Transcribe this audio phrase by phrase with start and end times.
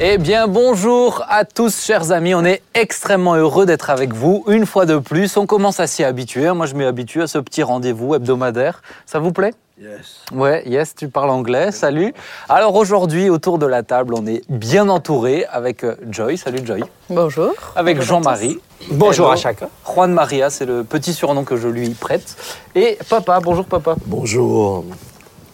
[0.00, 2.32] Eh bien, bonjour à tous, chers amis.
[2.32, 5.36] On est extrêmement heureux d'être avec vous une fois de plus.
[5.36, 6.52] On commence à s'y habituer.
[6.52, 8.80] Moi, je m'y habitue à ce petit rendez-vous hebdomadaire.
[9.06, 9.54] Ça vous plaît?
[9.80, 10.22] Yes.
[10.32, 11.72] Ouais, yes, tu parles anglais.
[11.72, 12.14] Salut.
[12.48, 16.36] Alors aujourd'hui, autour de la table, on est bien entouré avec euh, Joy.
[16.38, 16.84] Salut Joy.
[17.10, 17.52] Bonjour.
[17.74, 18.60] Avec Bonjour à Jean-Marie.
[18.92, 19.34] Bonjour Hello.
[19.34, 19.68] à chacun.
[19.84, 22.36] Juan Maria, c'est le petit surnom que je lui prête.
[22.76, 23.96] Et papa, bonjour papa.
[24.06, 24.84] Bonjour.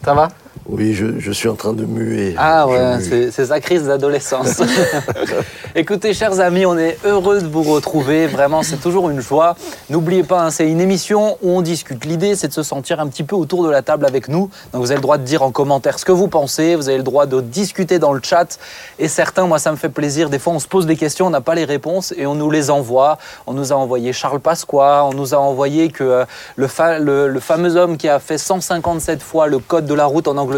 [0.03, 0.29] Ça va?
[0.67, 2.33] Oui, je, je suis en train de muer.
[2.39, 2.97] Ah ouais,
[3.31, 4.63] c'est sa crise d'adolescence.
[5.75, 8.25] Écoutez, chers amis, on est heureux de vous retrouver.
[8.25, 9.55] Vraiment, c'est toujours une joie.
[9.91, 12.03] N'oubliez pas, hein, c'est une émission où on discute.
[12.05, 14.49] L'idée, c'est de se sentir un petit peu autour de la table avec nous.
[14.73, 16.73] Donc, vous avez le droit de dire en commentaire ce que vous pensez.
[16.75, 18.57] Vous avez le droit de discuter dans le chat.
[18.97, 20.31] Et certains, moi, ça me fait plaisir.
[20.31, 22.49] Des fois, on se pose des questions, on n'a pas les réponses et on nous
[22.49, 23.19] les envoie.
[23.45, 25.05] On nous a envoyé Charles Pasqua.
[25.05, 28.39] On nous a envoyé que euh, le, fa- le- le fameux homme qui a fait
[28.39, 30.54] 157 fois le code de la route en Angleterre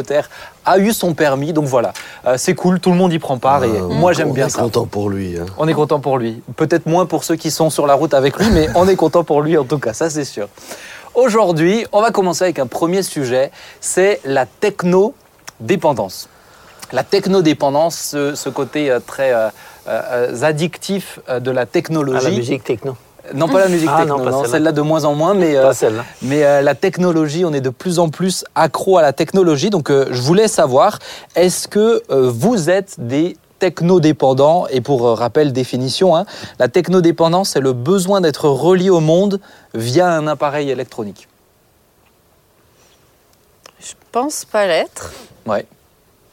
[0.65, 1.53] a eu son permis.
[1.53, 1.93] Donc voilà,
[2.25, 4.47] Euh, c'est cool, tout le monde y prend part et Ah, moi j'aime on bien
[4.47, 4.61] est ça.
[4.61, 5.37] content pour lui.
[5.39, 5.45] hein.
[5.57, 6.41] On est content pour lui.
[6.55, 9.23] Peut-être moins pour ceux qui sont sur la route avec lui, mais on est content
[9.23, 10.47] pour lui en tout cas, ça c'est sûr.
[11.15, 16.29] Aujourd'hui, on va commencer avec un premier sujet, c'est la techno-dépendance.
[16.93, 19.49] La techno-dépendance, ce, ce côté euh, très euh,
[19.87, 22.23] euh, addictif euh, de la À technologie.
[22.23, 22.95] la musique techno.
[23.33, 24.71] Non, pas la musique Ah, techno, non, celle-là.
[24.71, 25.71] de moins en moins, mais, euh,
[26.21, 29.69] mais euh, la technologie, on est de plus en plus accro à la technologie.
[29.69, 30.99] Donc, euh, je voulais savoir,
[31.35, 34.67] est-ce que euh, vous êtes des technodépendants?
[34.69, 36.25] Et pour euh, rappel, définition, hein,
[36.59, 39.39] la technodépendance, c'est le besoin d'être relié au monde
[39.73, 41.27] via un appareil électronique.
[43.79, 45.11] Je pense pas l'être.
[45.45, 45.65] Ouais.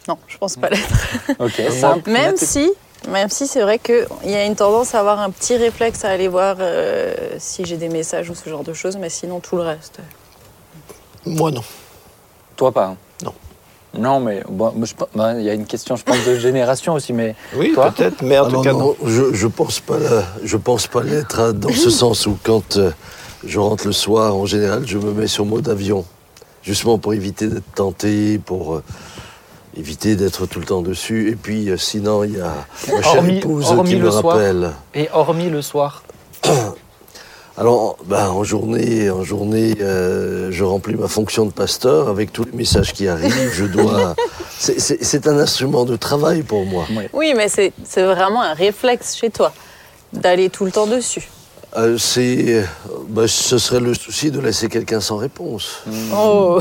[0.08, 1.38] Non, je pense pas l'être.
[1.38, 1.60] Ok.
[1.70, 2.70] Simple, Même si,
[3.08, 6.10] même si c'est vrai qu'il y a une tendance à avoir un petit réflexe à
[6.10, 9.56] aller voir euh, si j'ai des messages ou ce genre de choses, mais sinon tout
[9.56, 9.98] le reste.
[11.26, 11.62] Moi non.
[12.56, 12.86] Toi pas.
[12.86, 13.32] hein Non.
[13.96, 14.74] Non, mais bon,
[15.14, 18.22] ben, il y a une question, je pense, de génération aussi, mais Oui, Toi peut-être,
[18.22, 18.96] mais en Alors tout cas non, non.
[19.06, 22.76] je, je pense pas la- je pense pas l'être hein, dans ce sens où quand
[22.76, 22.90] euh,
[23.46, 26.04] je rentre le soir, en général, je me mets sur mode avion,
[26.62, 28.82] justement pour éviter d'être tenté, pour euh,
[29.76, 31.30] éviter d'être tout le temps dessus.
[31.30, 32.54] Et puis euh, sinon, il y a
[32.92, 34.36] ma chère Hormis- épouse hormis qui le me soir.
[34.36, 34.70] rappelle.
[34.94, 36.02] et hormis le soir.
[37.56, 42.42] Alors, ben, en journée, en journée, euh, je remplis ma fonction de pasteur avec tous
[42.44, 43.52] les messages qui arrivent.
[43.52, 44.16] Je dois.
[44.58, 46.84] c'est- C'est c'est un instrument de travail pour moi.
[47.12, 49.52] Oui, mais c'est c'est vraiment un réflexe chez toi
[50.12, 51.28] d'aller tout le temps dessus.
[51.76, 52.64] Euh, c'est,
[53.08, 55.82] ben, ce serait le souci de laisser quelqu'un sans réponse.
[56.14, 56.60] Oh,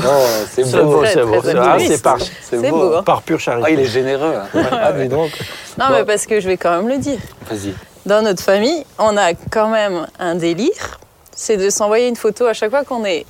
[0.52, 1.40] c'est C'est beau, très, c'est beau.
[1.42, 2.30] c'est- Ah, par, C'est
[2.60, 2.76] c'est beau.
[2.90, 2.94] beau.
[2.96, 3.02] hein.
[3.04, 3.68] par pure charité.
[3.68, 4.34] Ah, il est généreux.
[4.34, 4.48] hein.
[4.72, 5.30] Ah, donc.
[5.78, 5.92] Non, Bon.
[5.92, 7.18] mais parce que je vais quand même le dire.
[7.48, 7.74] Vas-y.
[8.06, 10.98] Dans notre famille, on a quand même un délire,
[11.34, 13.24] c'est de s'envoyer une photo à chaque fois qu'on est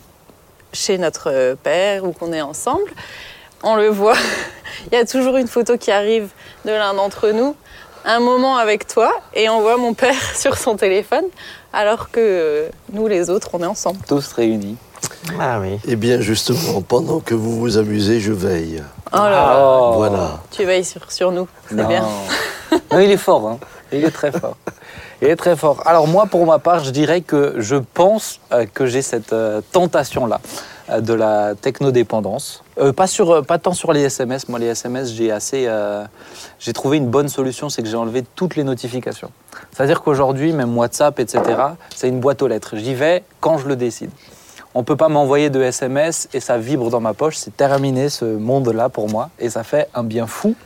[0.73, 2.91] chez notre père ou qu'on est ensemble.
[3.63, 4.17] On le voit,
[4.91, 6.29] il y a toujours une photo qui arrive
[6.65, 7.55] de l'un d'entre nous,
[8.07, 11.25] un moment avec toi, et on voit mon père sur son téléphone,
[11.75, 13.99] alors que euh, nous, les autres, on est ensemble.
[14.09, 14.77] Tous réunis.
[15.39, 15.79] Ah oui.
[15.87, 18.83] Eh bien, justement, pendant que vous vous amusez, je veille.
[19.13, 19.93] Oh là là, Oh.
[19.97, 20.41] Voilà.
[20.51, 22.05] tu veilles sur, sur nous, c'est bien.
[22.91, 23.59] Non, il est fort, hein.
[23.93, 24.57] Il est très fort.
[25.23, 25.83] Il est très fort.
[25.87, 29.61] Alors moi, pour ma part, je dirais que je pense euh, que j'ai cette euh,
[29.73, 30.41] tentation-là
[30.91, 32.63] euh, de la technodépendance.
[32.79, 34.49] Euh, pas, sur, pas tant sur les SMS.
[34.49, 35.69] Moi, les SMS, j'ai assez,
[36.59, 39.31] j'ai trouvé une bonne solution, c'est que j'ai enlevé toutes les notifications.
[39.73, 41.43] C'est-à-dire qu'aujourd'hui, même WhatsApp, etc.,
[41.95, 42.77] c'est une boîte aux lettres.
[42.77, 44.11] J'y vais quand je le décide.
[44.77, 47.37] On ne peut pas m'envoyer de SMS et ça vibre dans ma poche.
[47.37, 50.57] C'est terminé ce monde-là pour moi et ça fait un bien fou.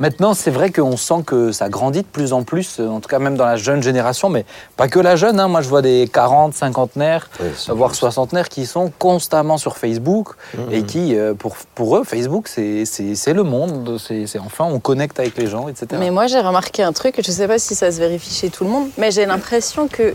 [0.00, 3.08] Maintenant, c'est vrai qu'on sent que ça grandit de plus en plus, euh, en tout
[3.08, 4.46] cas même dans la jeune génération, mais
[4.78, 5.38] pas que la jeune.
[5.38, 5.46] hein.
[5.46, 8.00] Moi, je vois des 40, cinquantenaires, Ouais, c'est voire juste.
[8.00, 10.30] soixantenaires qui sont constamment sur Facebook
[10.72, 13.98] et qui, euh, pour, pour eux, Facebook, c'est c'est- c'est le monde.
[13.98, 15.86] C'est c'est enfin, on connecte avec les gens, etc.
[15.98, 18.48] Mais moi, j'ai remarqué un truc, je ne sais pas si ça se vérifie chez
[18.48, 20.14] tout le monde, mais j'ai l'impression que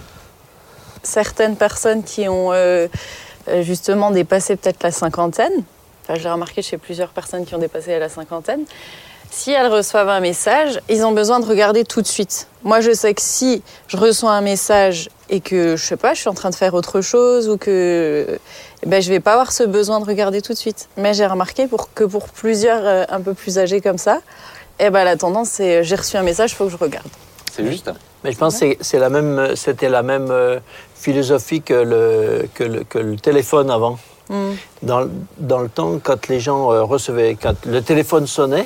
[1.03, 2.87] certaines personnes qui ont euh,
[3.49, 5.53] euh, justement dépassé peut-être la cinquantaine,
[6.03, 8.61] enfin, je l'ai remarqué chez plusieurs personnes qui ont dépassé la cinquantaine,
[9.31, 12.47] si elles reçoivent un message, ils ont besoin de regarder tout de suite.
[12.63, 16.19] Moi, je sais que si je reçois un message et que, je sais pas, je
[16.21, 18.39] suis en train de faire autre chose ou que
[18.83, 20.87] eh ben, je vais pas avoir ce besoin de regarder tout de suite.
[20.97, 24.19] Mais j'ai remarqué pour, que pour plusieurs euh, un peu plus âgés comme ça,
[24.79, 27.07] eh ben, la tendance, c'est j'ai reçu un message, il faut que je regarde.
[27.51, 27.89] C'est juste.
[28.23, 30.59] Mais je pense que c'est- c'est la même, c'était la même euh,
[30.95, 33.97] philosophie que le, que le, que le téléphone avant.
[34.29, 34.51] Mm.
[34.81, 35.07] Dans,
[35.37, 38.65] dans le temps, quand les gens euh, recevaient, quand le téléphone sonnait,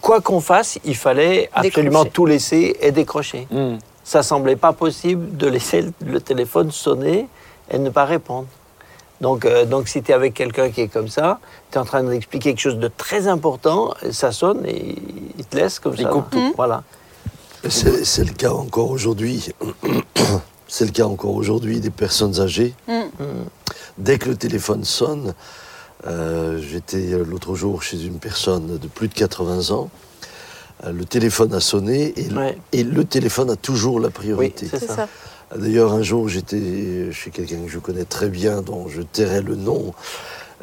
[0.00, 2.10] quoi qu'on fasse, il fallait absolument Décrocher.
[2.12, 3.46] tout laisser et décrocher.
[3.50, 3.76] Hmm.
[4.02, 7.26] Ça semblait pas possible de laisser le- téléphone sonner
[7.70, 8.46] et ne pas répondre.
[9.20, 11.38] Donc, euh, donc si tu es avec quelqu'un qui est comme ça,
[11.70, 14.96] tu es en train d'expliquer quelque chose de très important, ça sonne et
[15.38, 16.08] il te laisse comme Il ça.
[16.10, 16.52] coupe tout.
[16.56, 16.82] Voilà.
[17.68, 19.48] C'est c'est le cas encore aujourd'hui.
[20.66, 22.74] C'est le cas encore aujourd'hui des personnes âgées.
[22.88, 23.02] Mm.
[23.96, 25.34] Dès que le téléphone sonne,
[26.06, 29.90] euh, j'étais euh, l'autre jour chez une personne de plus de 80 ans.
[30.84, 32.58] euh, le téléphone a sonné et, Ouais.
[32.72, 34.66] et le téléphone a toujours la priorité.
[34.68, 35.08] ça.
[35.56, 39.54] D'ailleurs, un jour, j'étais chez quelqu'un que je connais très bien, dont je tairai le
[39.54, 39.94] nom,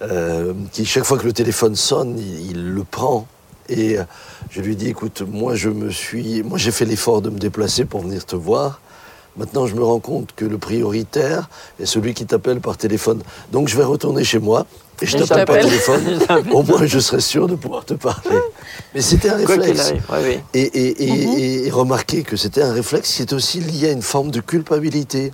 [0.01, 3.25] euh, qui, chaque fois que le téléphone sonne, il, il le prend.
[3.69, 4.03] Et euh,
[4.49, 7.85] je lui dis, écoute, moi, je me suis, moi, j'ai fait l'effort de me déplacer
[7.85, 8.81] pour venir te voir.
[9.37, 11.49] Maintenant, je me rends compte que le prioritaire
[11.79, 13.21] est celui qui t'appelle par téléphone.
[13.51, 14.65] Donc, je vais retourner chez moi
[15.01, 16.19] et je t'appelle par téléphone.
[16.51, 18.37] Au moins, je serai sûr de pouvoir te parler.
[18.93, 19.79] Mais c'était un Quoi réflexe.
[19.79, 20.03] arrive.
[20.11, 20.39] Oui, oui.
[20.53, 21.37] Et, et, et- Mhm.
[21.37, 24.41] et- et remarquez que c'était un réflexe qui est aussi lié à une forme de
[24.41, 25.31] culpabilité.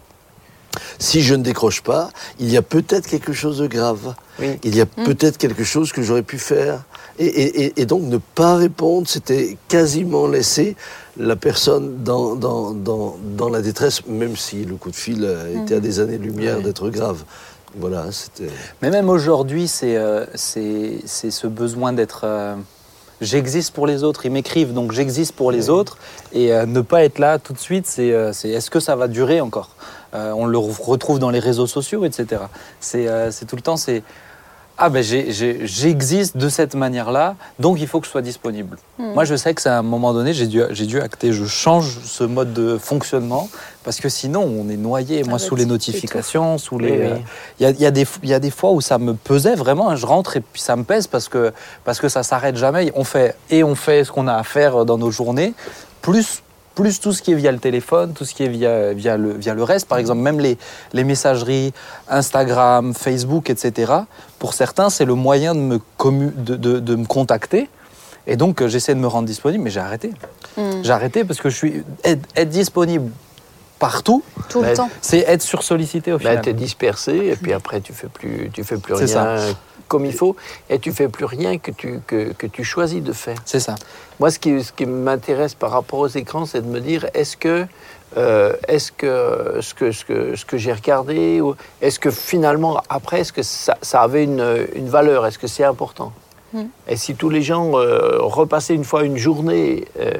[1.00, 4.14] Si je ne décroche pas, il y a peut-être quelque chose de grave.
[4.40, 4.60] Oui.
[4.64, 6.84] Il y a peut-être quelque chose que j'aurais pu faire.
[7.18, 10.76] Et, et- et- et donc ne pas répondre, c'était quasiment laisser
[11.20, 15.28] la personne dans, dans, dans, dans la détresse, même si le coup de fil
[15.64, 17.24] était à des années-lumière d'être grave.
[17.76, 18.50] Voilà, c'était...
[18.82, 22.22] Mais même aujourd'hui, c'est euh, c'est c'est ce besoin d'être.
[22.24, 22.56] euh,
[23.22, 24.26] j'existe pour les autres.
[24.26, 25.98] Ils m'écrivent, donc j'existe pour les autres.
[26.34, 29.08] Et euh, ne pas être là tout de suite, c'est c'est est-ce que ça va
[29.08, 29.70] durer encore?
[30.14, 32.42] On le re- retrouve dans les réseaux sociaux, etc.
[32.80, 34.02] C'est c'est tout le temps, c'est.
[34.80, 38.78] Ah ben j'ai- j'ai- j'existe de cette manière-là, donc il faut que je sois disponible.
[39.00, 41.46] Moi je sais que c'est à un moment donné, j'ai dû, j'ai dû acter, je
[41.46, 43.50] change ce mode de fonctionnement,
[43.84, 46.92] parce que sinon on est noyé, moi Ah bah, sous les notifications, sous les...
[46.92, 47.06] Oui, oui.
[47.06, 47.16] euh,
[47.60, 49.14] il y a, il y a des, il y a des fois où ça me
[49.16, 51.52] pesait vraiment, hein, je rentre et puis ça me pèse parce que,
[51.84, 52.92] parce que ça s'arrête jamais.
[52.96, 55.54] On fait, et on fait ce qu'on a à faire dans nos journées,
[56.04, 56.44] plus,
[56.78, 59.34] plus tout ce qui est via le téléphone, tout ce qui est via, via, le,
[59.34, 59.88] via le reste.
[59.88, 60.60] Par exemple, même les,
[60.94, 61.74] les messageries,
[62.08, 63.92] Instagram, Facebook, etc.
[64.38, 67.68] Pour certains, c'est le moyen de me, commu- de, de- de me contacter.
[68.28, 70.12] Et donc, euh, j'essaie de me rendre disponible, mais j'ai arrêté.
[70.56, 70.84] Mm.
[70.84, 73.10] J'ai arrêté parce que je suis être, être disponible
[73.80, 74.90] partout, Tout Bah, le temps.
[75.02, 76.42] c'est être sursollicité au Ben, final.
[76.44, 79.38] tu es dispersé et puis après tu fais plus, tu fais plus rien
[79.88, 80.36] comme il faut
[80.70, 83.38] et tu fais plus rien que tu, que, que tu choisis de faire.
[83.46, 83.76] C'est ça.
[84.20, 87.38] Moi, ce qui, ce qui m'intéresse par rapport aux écrans, c'est de me dire est-ce
[87.38, 87.66] que,
[88.18, 92.82] euh, est-ce que ce que, ce que, ce que j'ai regardé, ou est-ce que finalement,
[92.90, 95.26] après, est-ce que ça, ça avait une, une valeur?
[95.26, 96.12] Est-ce que c'est important?
[96.54, 96.64] Mm.
[96.88, 100.14] Et si tous les gens euh, repassaient une fois une journée euh,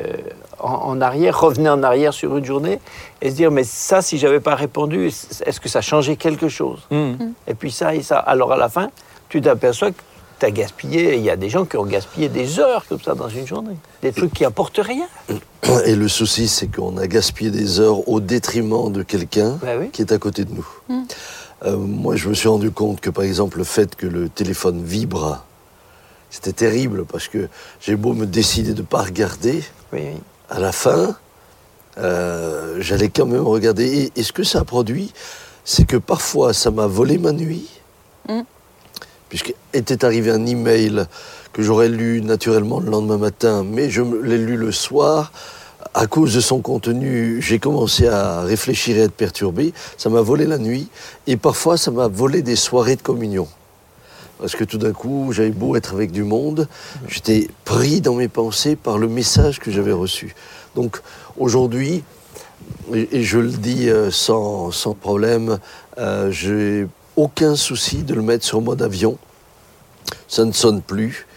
[0.60, 2.80] en, en arrière, revenaient en arrière sur une journée,
[3.22, 6.86] et se dire mais ça, si j'avais pas répondu, est-ce que ça changeait quelque chose?
[6.92, 7.34] Mhm.
[7.48, 8.20] et puis ça et ça.
[8.20, 8.92] Alors à la fin,
[9.30, 10.02] tu t'aperçois que
[10.40, 13.16] tu as gaspillé, il y a des gens qui ont gaspillé des heures comme ça
[13.16, 13.76] dans une journée.
[14.02, 15.08] Des trucs qui apportent rien.
[15.86, 19.90] Et le souci, c'est qu'on a gaspillé des heures au détriment de quelqu'un Ben oui.
[19.92, 20.68] qui est à côté de nous.
[21.66, 24.84] Euh, moi, je me suis rendu compte que, par exemple, le fait que le téléphone
[24.84, 25.44] vibre,
[26.30, 27.48] c'était terrible parce que
[27.82, 30.22] j'ai beau me décider de ne pas regarder, Oui, oui.
[30.50, 31.16] à la fin,
[31.98, 33.86] euh, j'allais quand même regarder.
[34.16, 35.12] Et, et ce que ça a produit,
[35.66, 37.68] c'est que parfois, ça m'a volé ma nuit,
[38.30, 38.42] Mm.
[39.30, 41.06] Puisqu'était arrivé un email
[41.54, 45.32] que j'aurais lu naturellement le lendemain matin, mais je l'ai lu le soir.
[45.94, 49.74] À cause de son contenu, j'ai commencé à réfléchir et à être perturbé.
[49.98, 50.90] Ça m'a volé la nuit
[51.26, 53.48] et parfois ça m'a volé des soirées de communion.
[54.40, 56.68] Parce que tout d'un coup, j'avais beau être avec du monde,
[57.08, 60.36] j'étais pris dans mes pensées par le message que j'avais reçu.
[60.76, 61.02] Donc
[61.38, 62.04] aujourd'hui,
[62.94, 65.58] et, et je le dis euh, sans, sans problème,
[65.98, 69.18] euh, j'ai aucun souci de le mettre sur mode avion.
[70.30, 71.28] Ça ne sonne plus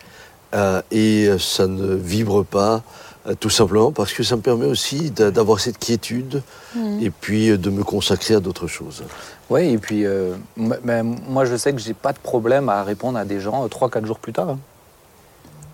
[0.54, 2.82] euh, et ça ne vibre pas,
[3.26, 6.42] euh, tout simplement parce que ça me permet aussi d'a- d'avoir cette quiétude
[6.76, 7.00] Mm.
[7.02, 9.02] et puis euh, de me consacrer à d'autres choses.
[9.48, 13.24] Oui, et puis euh, moi je sais que j'ai pas de problème à répondre à
[13.24, 14.50] des gens 3-4 jours plus tard.
[14.50, 14.58] hein.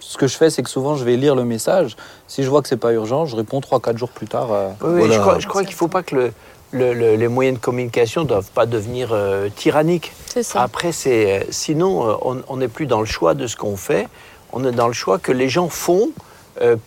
[0.00, 1.96] Ce que je fais, c'est que souvent je vais lire le message.
[2.28, 4.52] Si je vois que c'est pas urgent, je réponds 3-4 jours plus tard.
[4.52, 4.68] euh.
[4.82, 5.14] Oui, Voilà.
[5.14, 6.32] je crois, je crois qu'il ne faut pas que le,
[6.72, 10.12] le- le- les moyens de communication ne doivent pas devenir euh, tyranniques.
[10.26, 10.62] C'est ça.
[10.62, 14.08] Après, c'est, euh, sinon, euh, on n'est plus dans le choix de ce qu'on fait,
[14.52, 16.10] on est dans le choix que les gens font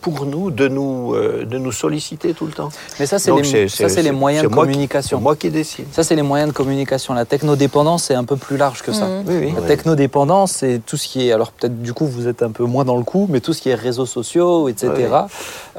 [0.00, 2.70] pour nous, de nous, euh, de nous solliciter tout le temps.
[2.98, 5.18] Mais ça, c'est les, ça, c'est les moyens de qui- communication.
[5.18, 5.86] C'est moi qui décide.
[5.92, 7.14] Ça, c'est les moyens de communication.
[7.14, 9.06] La technodépendance, c'est un peu plus large que ça.
[9.06, 9.24] Mhm.
[9.26, 9.54] Oui, oui.
[9.54, 11.32] La technodépendance, c'est tout ce qui est.
[11.32, 13.60] Alors, peut-être du coup, vous êtes un peu moins dans le coup, mais tout ce
[13.62, 14.90] qui est réseaux sociaux, etc.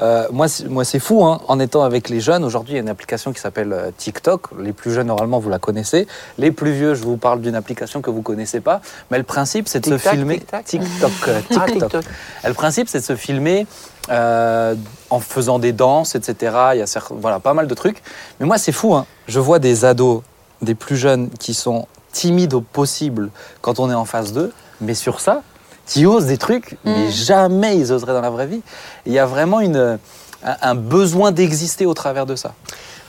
[0.00, 2.44] Euh, moi, c'est- moi, c'est fou, hein, en étant avec les jeunes.
[2.44, 4.48] Aujourd'hui, il y a une application qui s'appelle euh, TikTok.
[4.58, 6.06] Les plus jeunes, normalement, vous la connaissez.
[6.38, 8.80] Les plus vieux, je vous parle d'une application que vous connaissez pas.
[9.10, 10.42] Mais le principe, c'est de se filmer.
[10.64, 11.10] TikTok.
[11.28, 11.90] euh, Ah, TikTok.
[11.90, 12.04] TikTok.
[12.46, 13.66] Le principe, c'est de se filmer
[14.10, 14.74] euh,
[15.10, 16.56] en faisant des danses, etc.
[16.74, 18.02] Il y a certes- voilà, pas mal de trucs.
[18.40, 18.94] Mais moi, c'est fou.
[18.94, 19.06] hein.
[19.28, 20.22] Je vois des ados,
[20.60, 23.30] des plus jeunes, qui sont timides au possible
[23.60, 24.52] quand on est en face d'eux.
[24.80, 25.42] Mais sur ça,
[25.86, 27.10] qui osent des trucs, mais Mm.
[27.10, 28.62] jamais ils oseraient dans la vraie vie.
[29.06, 29.98] Il y a vraiment une,
[30.44, 32.54] un, un besoin d'exister au travers de ça.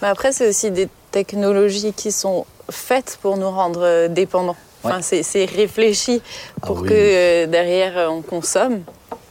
[0.02, 4.56] Mais après, c'est aussi des technologies qui sont faites pour nous rendre euh, dépendants.
[4.84, 4.92] Ouais.
[5.02, 6.22] c'est- c'est réfléchi
[6.62, 6.90] Ah pour oui.
[6.90, 8.82] que euh, derrière on consomme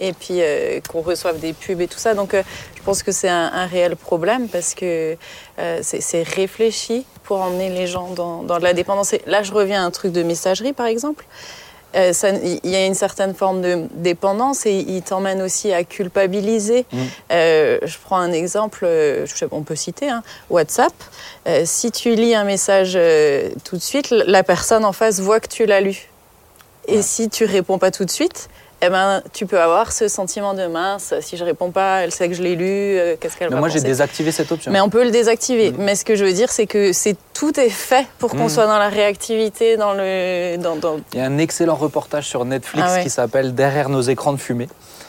[0.03, 2.15] et puis euh, qu'on reçoive des pubs et tout ça.
[2.15, 2.43] Donc, euh,
[2.77, 5.17] je pense que c'est un, un réel problème parce que
[5.59, 9.13] euh, c'est réfléchi pour emmener les gens dans, dans de la dépendance.
[9.13, 11.25] Et là, je reviens à un truc de messagerie, par exemple.
[11.95, 16.87] Il y a une certaine forme de dépendance et il t'emmène aussi à culpabiliser.
[16.91, 16.99] Mm.
[17.33, 20.95] Euh, je prends un exemple, je sais on peut citer, hein, WhatsApp.
[21.65, 22.99] Si tu lis un message
[23.65, 26.09] tout de suite, la personne en face voit que tu l'as lu.
[26.89, 28.49] Et si tu réponds pas tout de suite,
[28.85, 31.15] eh ben, tu peux avoir ce sentiment de mince.
[31.21, 32.67] Si je réponds pas, elle sait que je l'ai lu.
[32.67, 34.73] euh, Qu'est-ce qu'elle va moi, j'ai désactivé cette option.
[34.73, 35.71] mais on peut le désactiver.
[35.71, 35.77] Mm.
[35.79, 38.51] Mais ce que je veux dire, c'est que c'est tout est fait pour qu'on Mm.
[38.51, 42.45] soit dans la réactivité, dans le, dans, dans- Il y a un excellent reportage sur
[42.45, 43.03] Netflix Ah ouais.
[43.05, 44.69] qui s'appelle Derrière nos écrans de fumée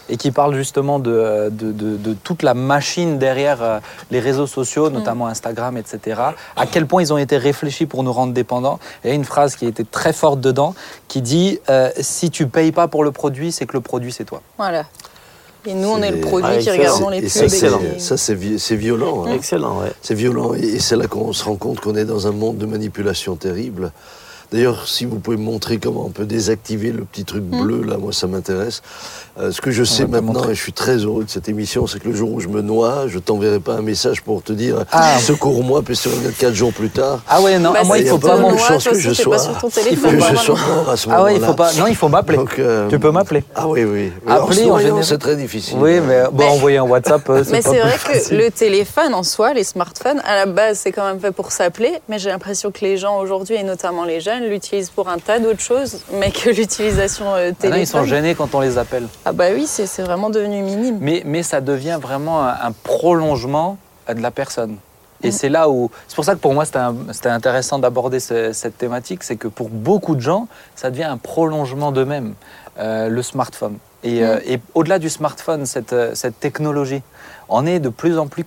[0.09, 3.79] et qui parle justement de, de, de- de toute la machine derrière euh,
[4.11, 4.93] les réseaux sociaux, Mm.
[4.93, 6.21] notamment Instagram, etc.
[6.55, 8.79] À quel point ils ont été réfléchis pour nous rendre dépendants.
[9.03, 10.75] Et il y a une phrase qui était très forte dedans
[11.07, 14.25] qui dit euh, Si tu payes pas pour le produit, c'est que le produit, c'est
[14.25, 14.41] toi.
[14.57, 14.85] voilà.
[15.65, 17.41] Et nous, on est le produit Ah, qui regardons les Et pubs.
[17.41, 17.79] et excellent.
[17.97, 19.23] ça, c'est vi- c'est violent.
[19.25, 19.31] hein.
[19.33, 19.93] Excellent, ouais.
[20.01, 22.57] C'est violent et et c'est là qu'on se rend compte qu'on est dans un monde
[22.57, 23.93] de manipulation terrible.
[24.53, 27.63] D'ailleurs, si vous pouvez me montrer comment on peut désactiver le petit truc Hmm.
[27.63, 28.83] bleu, là, moi, ça m'intéresse.
[29.39, 31.97] Euh, ce que je sais maintenant, et je suis très heureux de cette émission, c'est
[31.99, 34.85] que le jour où je me noie, je t'enverrai pas un message pour te dire
[34.91, 35.17] Ah.
[35.19, 37.21] secours-moi, puis se remettre quatre jours plus tard.
[37.27, 39.11] Ah ouais, non, Bah, moi, c'est- il faut y a pas pas chance que je
[39.11, 39.37] sois-
[39.89, 41.23] Il faut que je sois mort à ce moment-là.
[41.23, 41.73] Ah ouais, il faut pas.
[41.73, 42.37] Non, il faut m'appeler.
[42.59, 43.43] Euh, Tu peux m'appeler.
[43.55, 44.11] Ah oui, oui.
[44.27, 45.03] Appeler, en général.
[45.03, 45.77] c'est très difficile.
[45.79, 49.23] Oui, mais bon, envoyer un WhatsApp, euh, Mais pas c'est vrai que le téléphone en
[49.23, 51.93] soi, les smartphones, à la base, c'est quand même fait pour s'appeler.
[52.07, 55.39] Mais j'ai l'impression que les gens aujourd'hui, et notamment les jeunes, l'utilisent pour un tas
[55.39, 59.07] d'autres choses, mais que l'utilisation euh, Ah non, ils sont gênés quand on les appelle.
[59.25, 60.97] Ah bah oui, c'est vraiment devenu minime.
[61.01, 62.71] Mais, mais ça devient vraiment un, un
[63.07, 64.77] prolongement de la personne.
[65.21, 65.31] Et Mm.
[65.31, 65.89] c'est là où.
[66.07, 69.23] C'est pour ça que pour moi, c'était intéressant d'aborder ce- cette thématique.
[69.23, 72.33] C'est que pour beaucoup de gens, ça devient un prolongement d'eux-mêmes,
[72.79, 73.77] euh, le smartphone.
[74.03, 77.01] Et, euh, et au-delà du smartphone, cette, euh, cette technologie,
[77.49, 78.43] on est de plus en plus.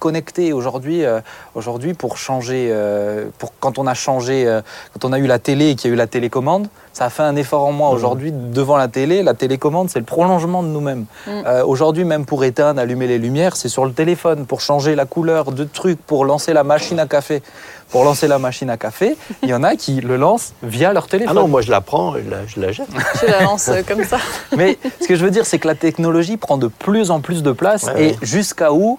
[0.53, 1.21] Aujourd'hui, euh,
[1.55, 3.27] aujourd'hui pour changer, euh,
[3.61, 4.61] quand on a changé, euh,
[4.93, 7.11] quand on a eu la télé et qu'il y a eu la télécommande, ça a
[7.11, 7.91] fait un effort en moi.
[7.91, 11.05] Aujourd'hui, devant la télé, la télécommande, c'est le prolongement de nous-mêmes.
[11.29, 14.47] Euh, Aujourd'hui, même pour éteindre, allumer les lumières, c'est sur le téléphone.
[14.47, 17.43] Pour changer la couleur de trucs, pour lancer la machine à café.
[17.91, 21.05] Pour lancer la machine à café, il y en a qui le lancent via leur
[21.05, 21.37] Ah téléphone.
[21.37, 22.89] non, moi je la prends, je la, je la jette.
[23.21, 24.17] Je la lance euh, comme ça.
[24.57, 27.43] Mais ce que je veux dire, c'est que la technologie prend de plus en plus
[27.43, 28.17] de place Ouais, et ouais.
[28.23, 28.99] jusqu'à où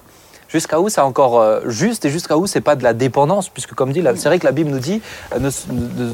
[0.49, 3.73] Jusqu'à où c'est encore euh, juste et jusqu'à où c'est pas de la dépendance Puisque,
[3.73, 5.01] comme dit, la- c'est vrai que la Bible nous dit,
[5.33, 6.13] euh, ne- ne- ne-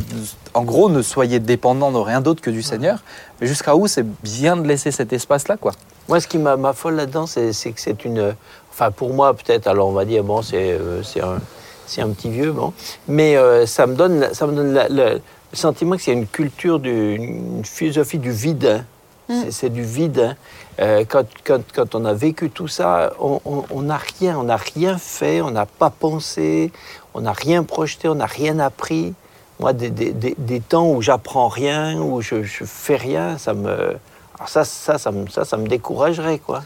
[0.55, 3.03] en gros, ne soyez dépendants de rien d'autre que du Seigneur.
[3.39, 5.73] Mais jusqu'à où c'est bien de laisser cet espace-là, quoi.
[6.09, 8.35] Moi, ce qui m'a- m'affole là-dedans, c'est c'est que c'est une.
[8.71, 11.37] Enfin, pour moi, peut-être, alors on va dire, bon, c'est euh, c'est un,
[11.85, 12.73] c'est un petit vieux, bon.
[13.07, 15.21] Mais euh, ça me donne, ça me donne la- la- le
[15.53, 18.65] sentiment que c'est une culture, du, une philosophie du vide.
[18.65, 18.85] hein.
[19.29, 20.35] C'est- C'est du vide.
[20.77, 20.83] Hein.
[20.83, 24.97] Euh, quand, quand, quand on a vécu tout ça, on n'a rien, on n'a rien
[24.97, 26.71] fait, on n'a pas pensé,
[27.13, 29.13] on n'a rien projeté, on n'a rien appris.
[29.59, 33.53] Moi, des, des- des- des temps où j'apprends rien, où je, je fais rien, ça
[33.53, 33.97] me.
[34.35, 36.63] Alors ça, ça, ça, me, ça, ça me découragerait, quoi.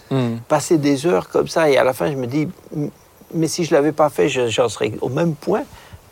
[0.48, 2.48] Passer des heures comme ça, et à la fin, je me dis,
[3.34, 5.64] mais si je l'avais pas fait, je- j'en serais au même point.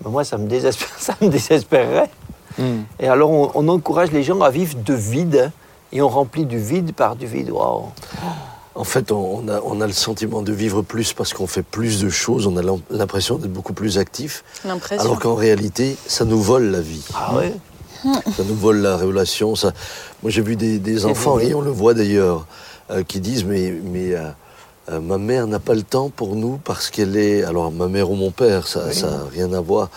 [0.04, 2.10] Mais moi, ça me, désespère, ça me désespérerait.
[3.00, 5.52] Et alors, on, on encourage les gens à vivre de vide,
[5.92, 7.50] et on remplit du vide par du vide.
[7.52, 7.86] Waouh.
[8.78, 12.02] En fait, on a, on a le sentiment de vivre plus parce qu'on fait plus
[12.02, 15.02] de choses, on a l'im- l'impression d'être beaucoup plus actif, L'impression.
[15.06, 17.04] alors qu'en réalité, ça nous vole la vie.
[17.16, 17.54] Ah ouais?
[18.04, 19.56] Ça nous vole la révélation.
[19.56, 19.72] Ça...
[20.22, 22.46] Moi, j'ai vu des, des enfants, et on le voit d'ailleurs,
[22.92, 24.28] euh, qui disent Mais, mais euh,
[24.92, 27.44] euh, ma mère n'a pas le temps pour nous parce qu'elle est.
[27.44, 29.90] Alors, ma mère ou mon père, ça n'a rien à voir.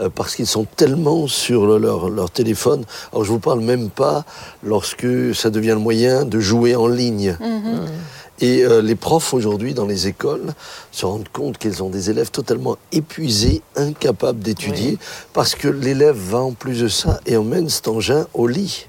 [0.00, 2.84] Euh, parce qu'ils sont tellement sur le- leur, leur téléphone.
[3.12, 4.24] Alors, je vous parle même pas
[4.64, 7.36] lorsque ça devient le moyen de jouer en ligne.
[8.40, 10.54] Et euh, les profs aujourd'hui dans les écoles
[10.90, 14.98] se rendent compte qu'ils ont des élèves totalement épuisés, incapables d'étudier,
[15.32, 18.88] parce que l'élève va en plus de ça et emmène cet engin au lit.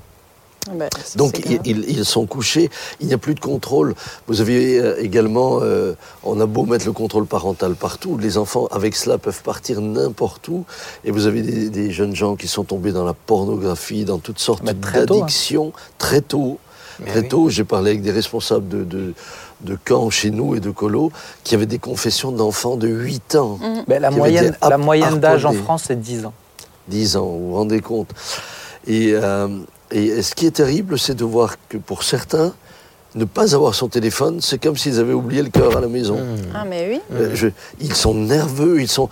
[0.68, 1.62] Ah bah, Donc ils, grave.
[1.66, 2.70] ils- ils sont couchés,
[3.00, 3.94] il n'y a plus de contrôle.
[4.28, 5.94] Vous avez euh, également, euh,
[6.24, 10.48] on a beau mettre le contrôle parental partout, les enfants avec cela peuvent partir n'importe
[10.48, 10.66] où.
[11.04, 14.40] Et vous avez des, des jeunes gens qui sont tombés dans la pornographie, dans toutes
[14.40, 15.20] sortes Mais très tôt, hein.
[15.20, 16.58] d'addictions très tôt.
[17.02, 17.28] Mais Très oui.
[17.28, 19.14] tôt, j'ai parlé avec des responsables de, de,
[19.62, 21.12] de camps chez nous et de colos
[21.44, 23.60] qui avaient des confessions d'enfants de 8 ans.
[23.62, 23.84] Mm.
[23.86, 25.52] Ben, la moyenne, la moyenne d'âge en.
[25.52, 26.34] France, c'est 10 ans.
[26.88, 28.08] 10 ans, vous vous rendez compte
[28.88, 29.48] et, euh,
[29.96, 32.54] Et ce qui est terrible, c'est de voir que pour certains,
[33.16, 36.20] ne pas avoir son téléphone, c'est comme s'ils avaient oublié le cœur à la maison.
[36.54, 37.02] Ah, mais oui.
[37.14, 37.48] Euh, je-
[37.80, 39.08] ils sont nerveux, ils sont.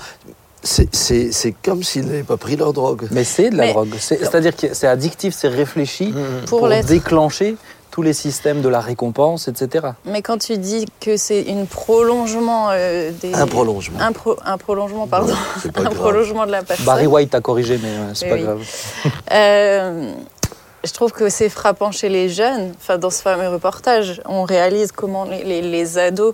[0.62, 3.08] C'est- C'est c'est comme s'ils n'avaient pas pris leur drogue.
[3.12, 3.96] Mais c'est de la Mais- drogue.
[4.00, 6.14] C'est- C'est-à-dire que c'est addictif, c'est réfléchi
[6.48, 6.86] Pour pour, l'être.
[6.88, 7.56] déclencher
[7.92, 9.88] tous les systèmes de la récompense, etc.
[10.06, 13.34] Mais quand tu dis que c'est une prolongement euh, des.
[13.34, 14.00] Un prolongement.
[14.02, 15.34] Un, pro- un prolongement, pardon.
[15.62, 15.96] c'est pas un grave.
[15.98, 16.86] prolongement de la personne.
[16.86, 18.42] Barry White a corrigé, mais euh, c'est pas oui.
[18.44, 18.62] grave.
[19.32, 20.12] Euh,
[20.84, 22.74] je trouve que c'est frappant chez les jeunes.
[22.82, 26.34] Enfin, dans ce fameux reportage, on réalise comment les, les- les ados,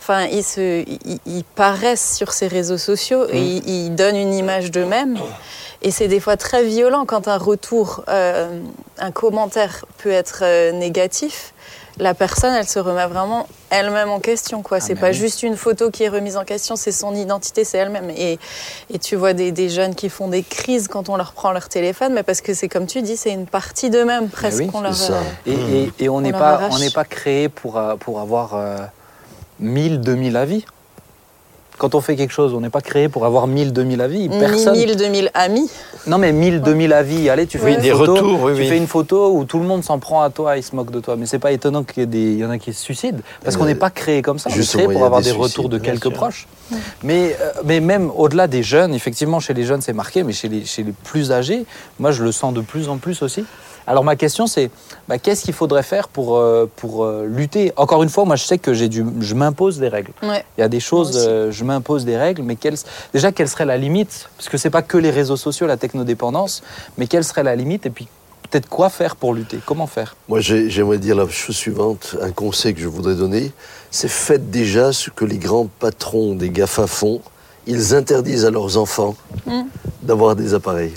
[0.00, 4.34] enfin, ils, se, ils, ils paraissent sur ces réseaux sociaux et ils, ils donnent une
[4.34, 5.18] image d'eux-mêmes.
[5.82, 8.60] Et c'est des fois très violent quand un retour, euh,
[8.98, 11.52] un commentaire peut être euh, négatif.
[12.00, 14.62] La personne, elle se remet vraiment elle-même en question.
[14.62, 14.80] quoi.
[14.80, 15.14] c'est mais pas oui.
[15.14, 18.10] juste une photo qui est remise en question, c'est son identité, c'est elle-même.
[18.10, 18.38] Et,
[18.92, 21.68] et tu vois des, des jeunes qui font des crises quand on leur prend leur
[21.68, 24.58] téléphone, mais parce que c'est comme tu dis, c'est une partie d'eux-mêmes presque.
[24.60, 25.18] oui, qu'on leur, c'est ça.
[25.18, 25.52] euh, Et,
[25.84, 28.76] et- et on n'est pas, on n'est pas créé pour, euh, pour avoir euh,
[29.60, 30.64] 1000, 2000 avis.
[31.78, 34.28] Quand on fait quelque chose, on n'est pas créé pour avoir 1000, 2000 avis.
[34.28, 34.76] Personne.
[34.76, 35.70] 1000, 2000 amis.
[36.08, 37.30] Non, mais 1000, 2000 avis.
[37.30, 38.14] Allez, tu fais Oui, une des photo.
[38.14, 38.68] retours, oui, tu oui.
[38.68, 40.98] fais une photo où tout le monde s'en prend à toi, il se moque de
[40.98, 41.14] toi.
[41.16, 43.18] Mais c'est pas étonnant qu'il y, ait des- il y en a qui se suicident.
[43.44, 44.50] Parce qu'on Euh, n'est pas créé comme ça.
[44.52, 46.12] On est créé pour avoir des des, retours de quelques sûr.
[46.12, 46.48] proches.
[47.04, 50.48] Mais, euh, mais même au-delà des jeunes, effectivement, chez les jeunes, c'est marqué, mais chez
[50.48, 51.64] les, chez les plus âgés,
[52.00, 53.44] moi, je le sens de plus en plus aussi.
[53.88, 54.70] Alors ma question c'est,
[55.08, 57.72] bah, qu'est-ce qu'il faudrait faire pour, euh, pour euh, lutter?
[57.76, 60.12] Encore une fois, moi je sais que j'ai dû, je m'impose des règles.
[60.22, 60.44] Ouais.
[60.58, 62.74] Il y a des choses, euh, je m'impose des règles, mais quelle,
[63.14, 64.28] déjà quelle serait la limite?
[64.36, 66.62] Parce que c'est pas que les réseaux sociaux, la technodépendance,
[66.98, 67.86] mais quelle serait la limite?
[67.86, 68.08] Et puis
[68.50, 69.58] peut-être quoi faire pour lutter?
[69.64, 70.16] Comment faire?
[70.28, 73.52] Moi, j'ai- j'aimerais dire la chose suivante, un conseil que je voudrais donner,
[73.90, 77.22] c'est faites déjà ce que les grands patrons des GAFA font.
[77.66, 79.16] Ils interdisent à leurs enfants
[79.46, 79.62] Mm.
[80.02, 80.92] d'avoir des appareils.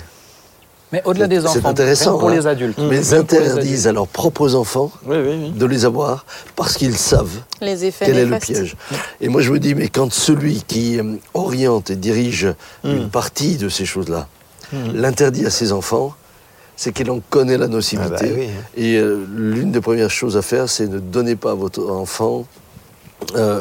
[0.92, 2.34] Mais au-delà des C'est enfants, intéressant, pour hein.
[2.34, 2.78] les adultes.
[2.78, 5.50] Mais ils interdisent à leurs propres enfants Oui, oui, oui.
[5.50, 8.76] de les avoir parce qu'ils savent Les effets quel est le piège.
[9.20, 12.48] Et moi, je me dis, mais quand celui qui euh, oriente et dirige
[12.84, 12.90] Hmm.
[12.96, 14.28] une partie de ces choses-là
[14.94, 16.14] l'interdit à ses enfants,
[16.76, 18.26] c'est qu'il en connaît la Ah nocivité.
[18.26, 18.48] bah oui.
[18.76, 22.46] Et euh, l'une des premières choses à faire, c'est ne donnez pas à votre enfant,
[23.36, 23.60] euh,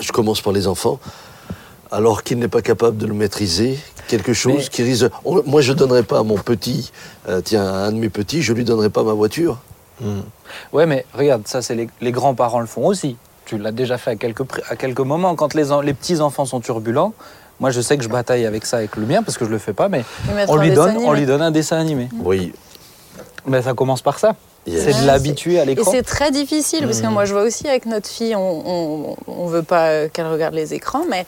[0.00, 0.98] je commence par les enfants,
[1.90, 5.06] alors qu'il n'est pas capable de le maîtriser, quelque chose Mais- qui risque...
[5.24, 6.92] on- moi, je ne donnerai pas à mon petit,
[7.28, 9.58] euh, tiens, à un de mes petits, je lui donnerai pas ma voiture.
[10.00, 10.20] Mm.
[10.72, 13.16] Ouais, mais regarde, ça, c'est les, les grands-parents le font aussi.
[13.44, 15.34] Tu l'as déjà fait à quelques, à quelques moments.
[15.34, 17.12] Quand les, les petits-enfants sont turbulents,
[17.58, 19.58] moi, je sais que je bataille avec ça avec le mien parce que je le
[19.58, 20.04] fais pas, mais
[20.48, 22.08] on lui, donne, on lui donne un dessin animé.
[22.22, 22.52] Oui.
[23.46, 24.34] Mais ça commence par ça.
[24.66, 24.84] Yes.
[24.84, 25.90] C'est de l'habituer à Et l'écran.
[25.90, 29.46] c'est très difficile, parce que moi je vois aussi avec notre fille, on, on, on
[29.46, 31.24] veut pas euh, qu'elle regarde les écrans, mais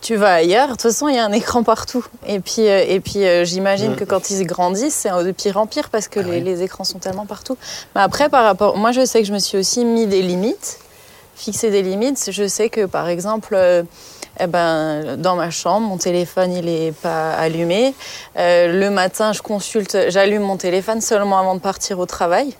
[0.00, 2.04] tu vas ailleurs, de toute façon il y a un écran partout.
[2.26, 5.66] Et puis, euh, et puis euh, j'imagine que quand ils grandissent, c'est de pire en
[5.66, 7.56] pire, parce que les, les écrans sont tellement partout.
[7.94, 10.78] Mais après, par rapport, moi je sais que je me suis aussi mis des limites,
[11.34, 12.30] fixé des limites.
[12.30, 13.82] Je sais que par exemple, euh,
[14.38, 17.94] eh ben, dans ma chambre, mon téléphone il est pas allumé.
[18.36, 22.54] Le matin, je consulte, j'allume mon téléphone seulement avant de partir au travail.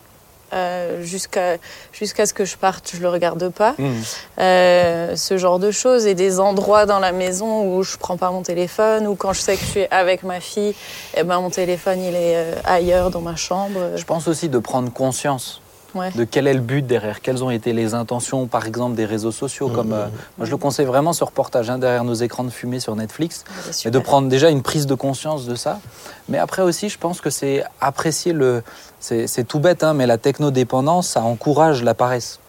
[0.57, 1.59] Euh, jusqu'à
[1.93, 3.75] jusqu'à ce que je parte, je le regarde pas.
[3.79, 3.91] Mmh.
[4.39, 8.31] Euh, ce genre de choses et des endroits dans la maison où je prends pas
[8.31, 10.75] mon téléphone ou quand je sais que je suis avec ma fille,
[11.17, 13.79] eh ben mon téléphone il est euh, ailleurs dans ma chambre.
[13.97, 15.61] Je pense aussi de prendre conscience
[15.97, 16.11] Ouais.
[16.15, 19.33] de quel est le but derrière, quelles ont été les intentions, par exemple, des réseaux
[19.33, 19.69] sociaux.
[19.69, 19.93] Comme, Mmh.
[19.95, 20.07] euh,
[20.39, 23.45] moi, je le conseille vraiment ce reportage hein, derrière nos écrans de fumée sur Netflix.
[23.71, 25.81] C'est Et de prendre déjà une prise de conscience de ça.
[26.29, 28.63] Mais après aussi, je pense que c'est apprécier le.
[29.01, 32.41] C'est tout bête, hein, mais la technodépendance, ça encourage la paresse.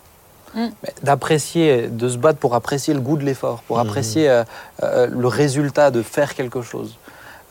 [0.55, 0.67] Mm.
[0.83, 4.43] Mais D'apprécier, de se battre pour apprécier le goût de l'effort, pour apprécier euh,
[4.83, 6.97] euh, le résultat de faire quelque chose.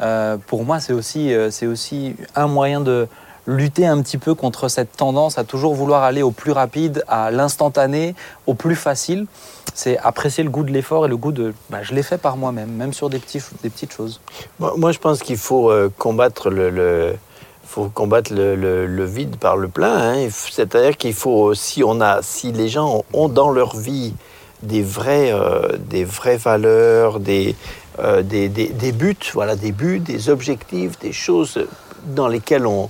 [0.01, 3.09] Euh, pour moi, c'est aussi, euh, c'est aussi un moyen de
[3.47, 7.31] lutter un petit peu contre cette tendance à toujours vouloir aller au plus rapide, à
[7.31, 8.15] l'instantané,
[8.47, 9.27] au plus facile.
[9.75, 11.53] C'est apprécier le goût de l'effort et le goût de.
[11.71, 14.21] bah, je l'ai fait par moi-même, même sur des, petits, des petites choses.
[14.59, 17.17] Moi, je pense qu'il faut euh, combattre le, le-
[17.65, 19.97] faut combattre le, vide par le plein.
[20.15, 20.29] hein.
[20.31, 24.15] C'est-à-dire qu'il faut, si on a, si les gens ont dans leur vie
[24.63, 27.55] des vraies, euh, des vraies valeurs, des,
[27.99, 31.67] euh, des, des- des buts, voilà, des buts, des objectifs, des choses
[32.07, 32.89] dans lesquelles on,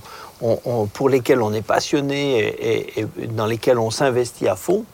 [0.93, 4.85] pour lesquelles on est passionné et, dans lesquelles on s'investit à fond.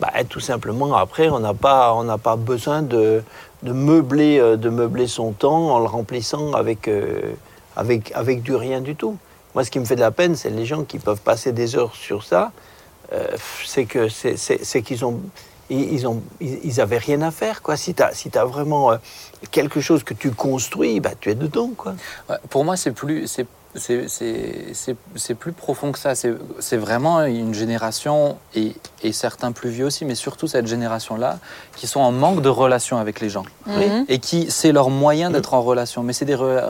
[0.00, 3.22] Bah, tout simplement, après, on n'a pas, pas besoin de,
[3.62, 7.34] meubler, euh, de meubler son temps en le remplissant avec, euh,
[7.76, 9.16] avec, avec du rien du tout.
[9.54, 11.76] Moi, ce qui me fait de la peine, c'est les gens qui peuvent passer des
[11.76, 12.50] heures sur ça.
[13.12, 13.28] Euh,
[13.64, 13.86] c'est
[14.82, 15.20] qu'ils ont,
[15.70, 17.76] ils, ont, ils, avaient rien à faire, quoi.
[17.76, 18.92] Si tu as, si as vraiment
[19.52, 21.94] quelque chose que tu construis, bah, tu es dedans, quoi.
[22.50, 23.28] Pour moi, c'est plus,
[23.74, 24.06] c'est,
[25.34, 26.14] plus profond que ça.
[26.14, 31.38] C'est vraiment une génération, et, et certains plus vieux aussi, mais surtout cette génération-là,
[31.76, 33.44] qui sont en manque de relation avec les gens.
[34.08, 36.02] Et qui, c'est leur moyen d'être en relation.
[36.02, 36.62] Mais c'est des, re-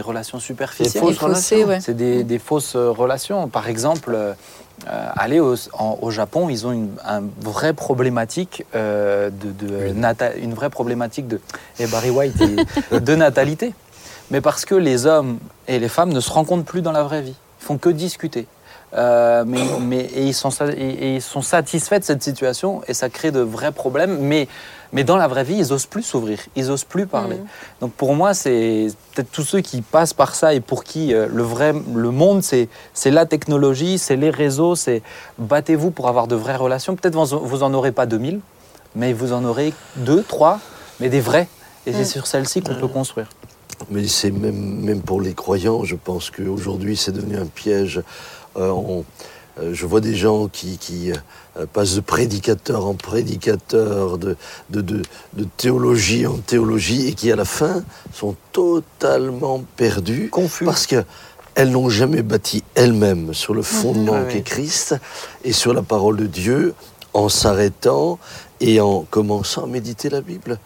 [0.00, 0.90] relations superficielles.
[1.00, 1.18] fausses
[1.64, 1.80] ouais.
[1.80, 3.48] C'est des, des fausses euh, relations.
[3.48, 4.32] Par exemple, euh,
[5.16, 10.36] aller au, en- au Japon, ils ont une un vraie problématique euh, de, de nata-
[10.36, 11.40] une vraie problématique de
[11.78, 12.34] et Barry White
[12.92, 13.72] et- de natalité.
[14.30, 17.22] Mais parce que les hommes et les femmes ne se rencontrent plus dans la vraie
[17.22, 18.46] vie, ils font que discuter.
[18.94, 22.82] Euh, mais, mais et ils, sont, sa- et, et ils sont satisfaits de cette situation
[22.88, 24.18] et ça crée de vrais problèmes.
[24.20, 24.48] Mais,
[24.92, 27.36] mais dans la vraie vie, ils osent plus s'ouvrir, ils osent plus parler.
[27.36, 27.46] Mhm.
[27.82, 31.26] Donc pour moi, c'est peut-être tous ceux qui passent par ça et pour qui euh,
[31.28, 32.68] le vrai, le monde, c'est
[33.10, 35.02] la technologie, c'est les réseaux, c'est
[35.38, 36.94] battez-vous pour avoir de vraies relations.
[36.96, 38.40] Peut-être vous, vous en aurez pas 2000,
[38.94, 40.60] mais vous en aurez deux, trois,
[41.00, 41.48] mais des vrais.
[41.86, 42.04] Et c'est Mm.
[42.04, 43.26] sur celles-ci qu'on peut construire.
[43.90, 48.00] Mais c'est même, même pour les croyants, je pense qu'aujourd'hui c'est devenu un piège.
[48.56, 49.04] Euh, on-
[49.58, 54.36] euh, je vois des gens qui, qui, euh, passent de prédicateur en prédicateur, de,
[54.70, 55.02] de, de,
[55.34, 60.64] de théologie en théologie, et qui à la fin sont totalement perdus Confus.
[60.64, 61.04] parce que
[61.54, 64.42] elles n'ont jamais bâti elles-mêmes sur le fondement Ouais, qu'est.
[64.42, 64.94] Christ
[65.44, 66.74] et sur la parole de Dieu
[67.14, 68.18] en s'arrêtant
[68.60, 70.58] et en commençant à méditer la Bible.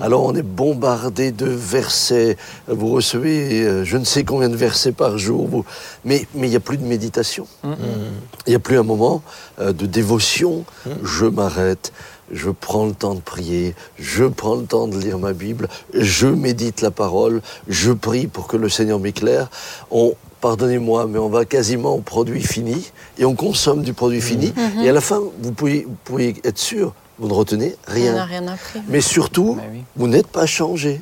[0.00, 2.36] Alors on est bombardé de versets,
[2.68, 5.64] vous recevez euh, je ne sais combien de versets par jour, vous-
[6.04, 7.46] mais mais il n'y a plus de méditation.
[7.64, 9.22] Il n'y a plus un moment
[9.60, 10.64] euh, de dévotion.
[11.02, 11.92] Je m'arrête,
[12.32, 16.26] je prends le temps de prier, je prends le temps de lire ma Bible, je
[16.26, 19.50] médite la parole, je prie pour que le Seigneur m'éclaire.
[19.90, 24.52] On, pardonnez-moi, mais on va quasiment au produit fini et on consomme du produit fini.
[24.82, 27.94] Et à la fin, vous pouvez, vous pouvez être sûr, vous ne retenez On n'a
[27.94, 28.24] rien.
[28.24, 28.80] rien appris.
[28.88, 29.84] Mais surtout, Mais oui.
[29.96, 31.00] vous n'êtes pas changé.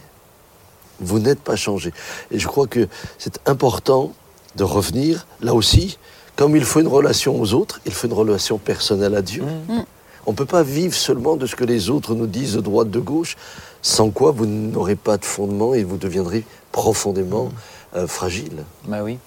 [1.00, 1.92] Vous n'êtes pas changé.
[2.30, 4.12] Et je crois que c'est important
[4.56, 5.98] de revenir, là aussi,
[6.36, 9.42] comme il faut une relation aux autres, il faut une relation personnelle à Dieu.
[9.68, 9.80] Mm.
[10.26, 12.90] On ne peut pas vivre seulement de ce que les autres nous disent de droite,
[12.90, 13.36] de gauche,
[13.80, 17.50] sans quoi vous n'aurez pas de fondement et vous deviendrez profondément
[17.96, 18.64] euh, fragile.
[18.86, 19.18] Bah oui.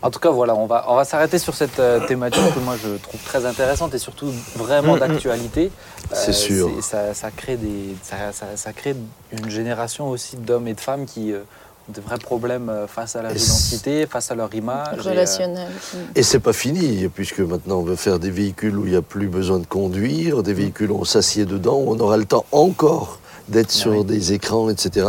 [0.00, 2.74] En tout cas, voilà, on va, on va s'arrêter sur cette euh, thématique que moi
[2.82, 5.70] je trouve très intéressante et surtout vraiment d'actualité.
[6.12, 6.70] C'est sûr.
[6.76, 8.94] c'est- Ça, ça crée des, ça, ça- ça crée
[9.32, 11.40] une génération aussi d'hommes et de femmes qui euh,
[11.88, 14.98] ont des vrais problèmes euh, face à la Et identité, face à leur image.
[15.04, 15.68] et, euh, Relationnel.
[16.14, 19.02] Et c'est pas fini, puisque maintenant on veut faire des véhicules où il n'y a
[19.02, 22.44] plus besoin de conduire, des véhicules où on s'assied dedans, où on aura le temps
[22.52, 23.17] encore
[23.48, 24.04] d'être sur oui.
[24.04, 25.08] des écrans, etc.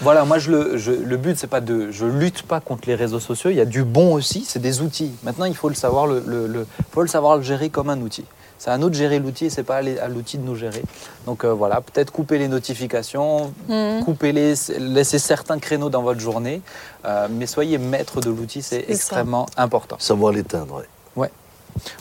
[0.00, 2.94] Voilà, moi je le, je- le but c'est pas de, je lutte pas contre les
[2.94, 3.50] réseaux sociaux.
[3.50, 5.12] Il y a du bon aussi, c'est des outils.
[5.22, 8.00] Maintenant il faut le savoir, le, le- le- faut le savoir le gérer comme un
[8.00, 8.24] outil.
[8.58, 10.82] C'est à nous de gérer l'outil, c'est pas à l'outil de nous gérer.
[11.26, 14.04] Donc euh, voilà, peut-être couper les notifications, Mhm.
[14.04, 16.62] couper les, laisser certains créneaux dans votre journée,
[17.04, 18.92] euh, mais soyez maître de l'outil, c'est C'est ça.
[18.92, 19.96] extrêmement important.
[19.98, 20.82] Savoir l'éteindre.
[21.16, 21.30] ouais.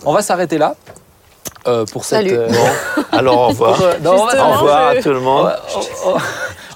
[0.05, 0.75] On va s'arrêter là
[1.67, 2.27] euh, pour cette.
[2.27, 2.37] Salut.
[2.37, 2.47] euh,
[3.11, 3.75] Alors au revoir.
[3.77, 5.51] pour, euh, non, on va- Justement, Au revoir je- à tout le on monde.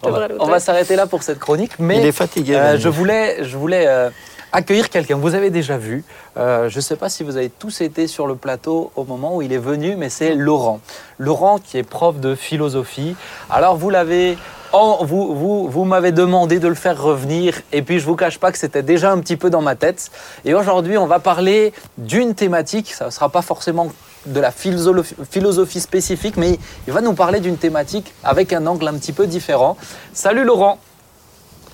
[0.03, 2.55] on- va- on s'arrêter là pour cette chronique, mais Il est fatigué.
[2.55, 4.09] Euh, je voulais, je voulais euh,
[4.51, 5.17] accueillir quelqu'un.
[5.17, 6.03] Vous avez déjà vu.
[6.37, 9.35] euh, je ne sais pas si vous avez tous été sur le plateau au moment
[9.35, 10.79] où il est venu, mais c'est Laurent.
[11.17, 13.15] Laurent qui est prof de philosophie.
[13.49, 14.37] Alors vous l'avez.
[14.73, 18.51] vous vous, vous m'avez demandé de le faire revenir et puis je vous cache pas
[18.51, 20.11] que c'était déjà un petit peu dans ma tête.
[20.43, 22.93] Et aujourd'hui, on va parler d'une thématique.
[22.93, 23.87] Ça ne sera pas forcément
[24.25, 26.57] de la philosoph- philosophie spécifique, mais
[26.87, 29.77] il va nous parler d'une thématique avec un angle un petit peu différent.
[30.13, 30.79] Salut Laurent,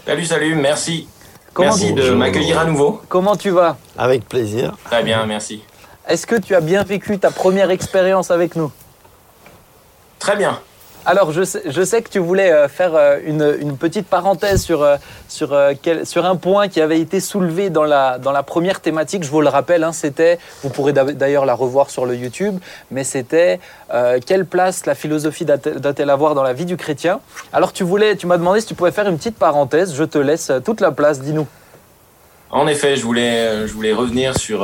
[0.06, 1.08] Salut, salut, merci.
[1.54, 3.02] Comment merci de m'accueillir à nouveau.
[3.10, 3.78] comment tu vas?
[3.98, 4.76] Avec plaisir.
[4.86, 5.64] Très bien, merci.
[6.08, 8.72] Est-ce que tu as bien vécu ta première expérience avec nous?
[10.18, 10.60] Très bien.
[11.04, 14.62] Alors, je sais, je sais que tu voulais euh, faire euh, une, une petite parenthèse
[14.62, 18.44] sur, euh, sur, quel- sur un point qui avait été soulevé dans la, dans la
[18.44, 19.24] première thématique.
[19.24, 22.60] Je vous le rappelle, hein, c'était, vous pourrez d'a- d'ailleurs la revoir sur le YouTube,
[22.92, 23.60] mais c'était
[24.26, 27.20] quelle place la philosophie doit- doit-elle avoir dans la vie du chrétien?
[27.52, 29.94] Alors, tu, voulais, tu m'as demandé si tu pouvais faire une petite parenthèse.
[29.96, 31.48] Je te laisse toute la place, dis-nous.
[32.52, 34.64] En effet, je voulais, je voulais revenir sur,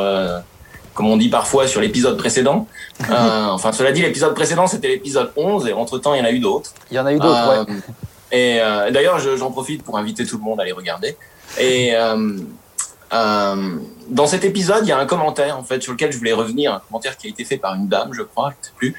[0.97, 2.67] comme on dit parfois, sur l'épisode précédent.
[3.09, 6.31] Euh, enfin, cela dit, l'épisode précédent, c'était l'épisode 11, et entre-temps, il y en a
[6.31, 6.73] eu d'autres.
[6.91, 7.79] Il y en a eu d'autres, Euh, ouais.
[8.33, 11.15] Et euh, d'ailleurs, je- j'en profite pour inviter tout le monde à les regarder.
[11.59, 12.37] Et euh,
[13.13, 13.75] euh,
[14.09, 16.73] dans cet épisode, il y a un commentaire en fait sur lequel je voulais revenir,
[16.73, 18.95] un commentaire qui a été fait par une dame, je crois, je ne sais plus.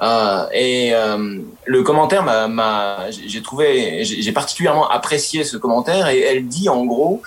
[0.00, 6.06] Euh, et euh, le commentaire m'a, j'ai trouvé, j'ai particulièrement apprécié ce commentaire.
[6.08, 7.20] Et elle dit en gros,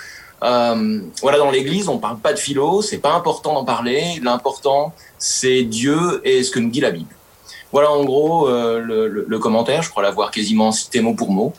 [0.44, 4.20] euh, voilà, dans l'Église, on parle pas de philo, c'est pas important d'en parler.
[4.24, 7.14] L'important, c'est Dieu et ce que nous dit la Bible.
[7.72, 11.32] Voilà en gros euh, le, le- le commentaire, je crois l'avoir quasiment cité mot pour
[11.32, 11.54] mot.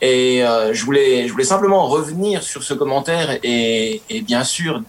[0.00, 4.82] Et euh, je, voulais, je voulais simplement revenir sur ce commentaire et, et bien sûr,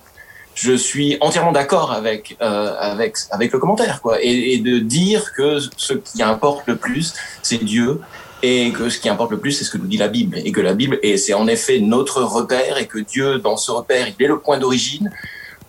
[0.56, 5.34] je suis entièrement d'accord avec, euh, avec, avec le commentaire, quoi, et, et, de dire
[5.34, 8.02] que ce qui importe le plus, c'est Dieu,
[8.44, 10.52] et que ce qui importe le plus, c'est ce que nous dit la Bible, et
[10.52, 14.08] que la Bible, et c'est en effet notre repère, et que Dieu, dans ce repère,
[14.08, 15.12] il est le point d'origine,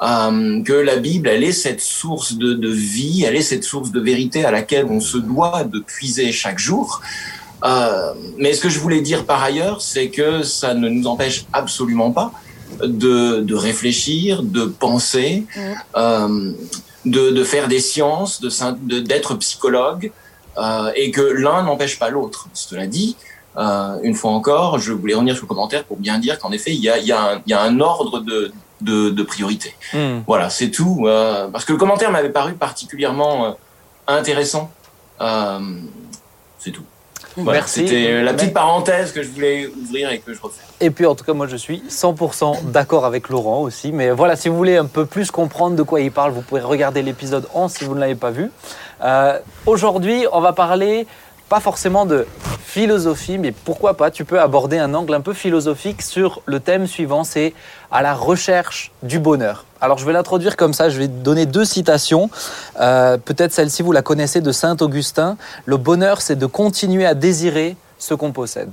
[0.02, 3.92] euh, que la Bible, elle est cette source de, de, vie, elle est cette source
[3.92, 7.00] de vérité à laquelle on se doit de puiser chaque jour.
[7.64, 11.46] Euh, mais ce que je voulais dire par ailleurs, c'est que ça ne nous empêche
[11.54, 12.32] absolument pas
[12.82, 15.60] de, de réfléchir, de penser, mmh.
[15.96, 16.52] euh,
[17.06, 20.12] de, de, faire des sciences, de d'être psychologue,
[20.58, 22.48] euh, et que l'un n'empêche pas l'autre.
[22.52, 23.16] Cela dit,
[23.56, 26.72] euh, une fois encore, je voulais revenir sur le commentaire pour bien dire qu'en effet,
[26.72, 29.22] il y a, il y, a un, il y a un ordre de, de, de
[29.22, 29.74] priorité.
[29.94, 30.20] Mmh.
[30.26, 31.04] Voilà, c'est tout.
[31.06, 33.56] Euh, parce que le commentaire m'avait paru particulièrement
[34.06, 34.70] intéressant.
[35.18, 36.84] c'est tout.
[37.36, 37.86] Voilà, Merci.
[37.86, 40.62] C'était la petite parenthèse que je voulais ouvrir et que je refais.
[40.80, 43.92] Et puis en tout cas, moi je suis 100% d'accord avec Laurent aussi.
[43.92, 46.60] Mais voilà, si vous voulez un peu plus comprendre de quoi il parle, vous pouvez
[46.60, 48.50] regarder l'épisode 11 si vous ne l'avez pas vu.
[49.02, 51.06] Euh, Aujourd'hui, on va parler
[51.48, 52.26] pas forcément de
[52.60, 56.86] philosophie, mais pourquoi pas, tu peux aborder un angle un peu philosophique sur le thème
[56.86, 57.54] suivant, c'est
[57.90, 59.64] à la recherche du bonheur.
[59.80, 62.30] Alors je vais l'introduire comme ça, je vais donner deux citations.
[62.80, 65.36] Euh, Peut-être celle-ci, vous la connaissez de Saint Augustin.
[65.64, 68.70] Le bonheur, c'est de continuer à désirer ce qu'on possède.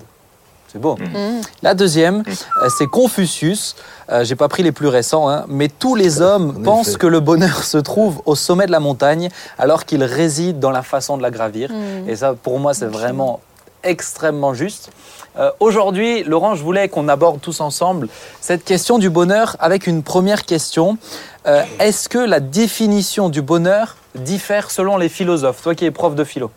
[0.74, 0.98] C'est beau.
[0.98, 1.42] Mmh.
[1.62, 3.76] La deuxième, euh, c'est Confucius.
[4.10, 6.98] Euh, J'ai pas pris les plus récents, hein, mais tous les hommes en pensent effet.
[6.98, 10.82] que le bonheur se trouve au sommet de la montagne, alors qu'il réside dans la
[10.82, 11.70] façon de la gravir.
[11.72, 12.10] Mmh.
[12.10, 13.40] Et ça, pour moi, c'est vraiment
[13.84, 14.90] extrêmement juste.
[15.38, 18.08] Euh, Aujourd'hui, Laurent, je voulais qu'on aborde tous ensemble
[18.42, 20.98] cette question du bonheur avec une première question.
[21.46, 25.62] Euh, Est-ce que la définition du bonheur diffère selon les philosophes?
[25.62, 26.50] Toi qui es prof de philo.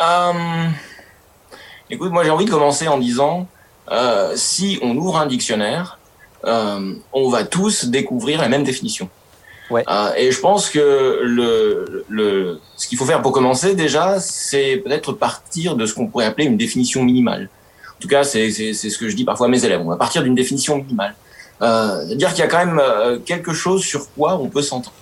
[0.00, 0.72] Um...
[1.90, 3.46] Écoute, moi j'ai envie de commencer en disant,
[3.90, 5.98] euh, si on ouvre un dictionnaire,
[6.44, 9.08] euh, on va tous découvrir la même définition.
[9.70, 9.84] Ouais.
[9.88, 14.82] Euh, et je pense que le, le, ce qu'il faut faire pour commencer déjà, c'est
[14.84, 17.48] peut-être partir de ce qu'on pourrait appeler une définition minimale.
[17.96, 19.80] En tout cas, c'est ce que je dis parfois à mes élèves.
[19.84, 21.14] On va partir d'une définition minimale.
[21.62, 24.92] Euh, C'est-à-dire qu'il y a quand même euh, quelque chose sur quoi on peut s'entendre.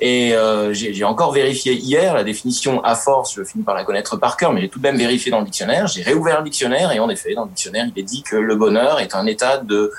[0.00, 4.16] Et euh, j'ai encore vérifié hier la définition à force, je finis par la connaître
[4.16, 5.86] par cœur, mais j'ai tout de même vérifié dans le dictionnaire.
[5.88, 8.54] J'ai réouvert le dictionnaire et en effet, dans le dictionnaire, il est dit que le
[8.54, 9.92] bonheur est un état de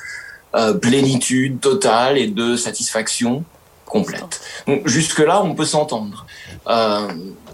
[0.55, 3.43] euh, plénitude totale et de satisfaction
[3.85, 4.41] complète.
[4.67, 6.25] Donc jusque-là, on peut s'entendre.
[6.67, 7.07] Euh,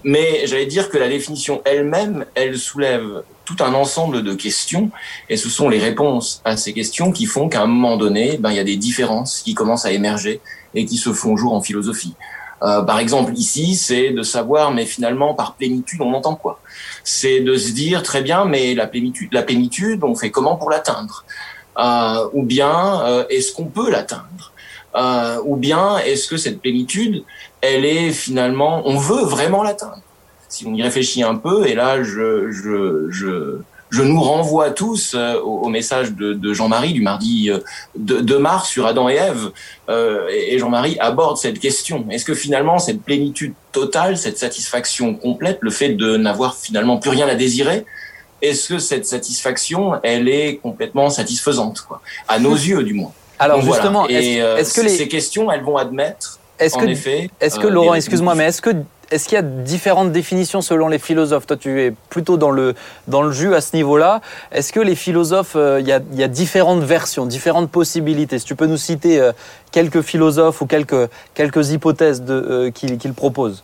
[0.04, 4.92] mais j'allais dire que la définition elle-même, elle soulève tout un ensemble de questions,
[5.30, 8.52] et ce sont les réponses à ces questions qui font qu'à un moment donné, ben,
[8.52, 10.42] il y a des différences qui commencent à émerger
[10.76, 12.14] et qui se font jour en philosophie.
[12.64, 16.60] Euh, par exemple, ici, c'est de savoir, mais finalement, par plénitude, on entend quoi?
[17.04, 20.70] C'est de se dire, très bien, mais la plénitude, la plénitude on fait comment pour
[20.70, 21.24] l'atteindre?
[21.78, 24.52] Euh, Ou bien, euh, est-ce qu'on peut l'atteindre?
[24.96, 27.24] Euh, Ou bien, est-ce que cette plénitude,
[27.62, 30.02] elle est finalement, on veut vraiment l'atteindre?
[30.50, 33.60] Si on y réfléchit un peu, et là, je, je, je,
[33.98, 37.60] je nous renvoie tous euh, au, au, message de, de Jean-Marie du mardi euh,
[37.96, 39.50] de, de, mars sur Adam et Ève.
[39.90, 42.06] Euh, et Jean-Marie aborde cette question.
[42.12, 47.10] Est-ce que finalement cette plénitude totale, cette satisfaction complète, le fait de n'avoir finalement plus
[47.10, 47.86] rien à désirer,
[48.44, 53.60] est-ce que cette satisfaction, elle est complètement satisfaisante, quoi, à nos yeux du moins Alors
[53.60, 54.20] Donc, justement, voilà.
[54.60, 54.90] est-ce, que les...
[54.90, 58.72] ces questions, elles vont admettre, est-ce que, effet, est-ce que Laurent, excuse-moi, mais est-ce que
[59.12, 62.76] est-ce qu'il y a différentes définitions selon les philosophes Toi, tu es plutôt dans le,
[63.08, 64.22] dans le jus à ce niveau-là.
[64.52, 68.40] Est-ce que les philosophes, euh, il, y a, différentes versions, différentes possibilités?
[68.40, 69.32] Si tu peux nous citer euh,
[69.72, 73.64] quelques philosophes ou quelques, quelques hypothèses euh, qu'ils qu proposent.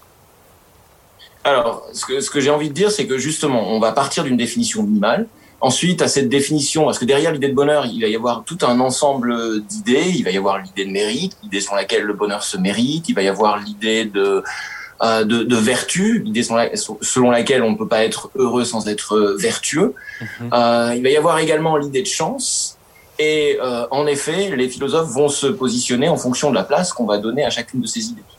[1.43, 4.23] Alors, ce que, ce que j'ai envie de dire, c'est que justement, on va partir
[4.23, 5.27] d'une définition minimale.
[5.60, 8.58] Ensuite, à cette définition, parce que derrière l'idée de bonheur, il va y avoir tout
[8.63, 10.12] un ensemble d'idées.
[10.13, 13.08] Il va y avoir l'idée de mérite, l'idée sur laquelle le bonheur se mérite.
[13.10, 14.43] Il va y avoir l'idée de
[15.04, 19.94] de, de, vertu, l'idée selon laquelle on ne peut pas être heureux sans être vertueux.
[19.94, 20.50] Mm -hmm.
[20.54, 22.78] euh, il va y avoir également l'idée de chance.
[23.20, 27.06] Et euh, en effet, les philosophes vont se positionner en fonction de la place qu'on
[27.13, 28.30] va donner à chacune de ces idées.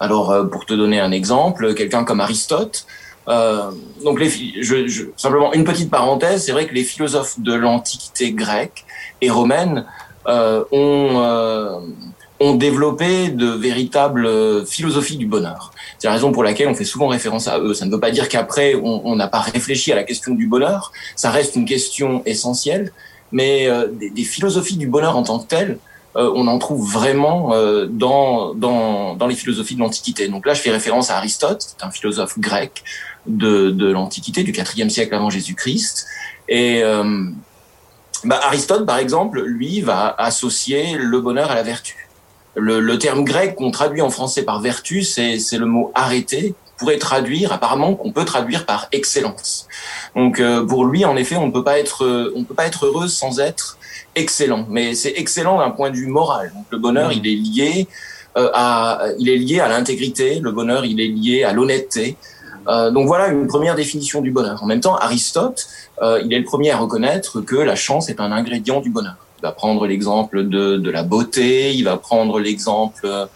[0.00, 2.86] Alors, euh, pour te donner un exemple, quelqu'un comme Aristote,
[3.28, 3.70] euh,
[4.04, 8.32] donc les, je, je, simplement une petite parenthèse, c'est vrai que les philosophes de l'Antiquité
[8.32, 8.84] grecque
[9.20, 9.86] et romaine
[10.26, 11.78] euh, ont, euh,
[12.40, 15.70] ont développé de véritables philosophies du bonheur.
[16.04, 17.72] C'est la raison pour laquelle on fait souvent référence à eux.
[17.72, 20.92] Ça ne veut pas dire qu'après on n'a pas réfléchi à la question du bonheur.
[21.16, 22.92] Ça reste une question essentielle,
[23.32, 25.78] mais euh, des, philosophies du bonheur en tant que telles
[26.16, 30.28] euh, on en trouve vraiment euh, dans, dans, les philosophies de l'Antiquité.
[30.28, 32.84] Donc là, je fais référence à Aristote, un philosophe grec
[33.26, 36.06] de, de l'Antiquité, du IVe siècle avant Jésus-Christ.
[36.50, 36.82] Et
[38.24, 42.03] bah, Aristote, par exemple, lui, va associer le bonheur à la vertu.
[42.56, 46.98] Le, le terme grec qu'on traduit en français par vertu, c'est le mot arrêté, pourrait
[46.98, 49.68] traduire, apparemment, qu'on peut traduire par excellence.
[50.16, 52.86] Donc, euh, pour lui, en effet, on ne peut pas être, on peut pas être
[52.86, 53.78] heureux sans être
[54.16, 54.66] excellent.
[54.68, 56.52] Mais c'est excellent d'un point de vue moral.
[56.54, 57.88] Donc, le bonheur, il est lié
[58.36, 60.40] euh, à, il est lié à l'intégrité.
[60.40, 62.16] Le bonheur, il est lié à l'honnêteté.
[62.66, 64.62] Euh, donc voilà une première définition du bonheur.
[64.62, 65.68] En même temps, Aristote,
[66.02, 69.16] euh, il est le premier à reconnaître que la chance est un ingrédient du bonheur.
[69.44, 73.28] Il va prendre l'exemple de, de la beauté, il va prendre l'exemple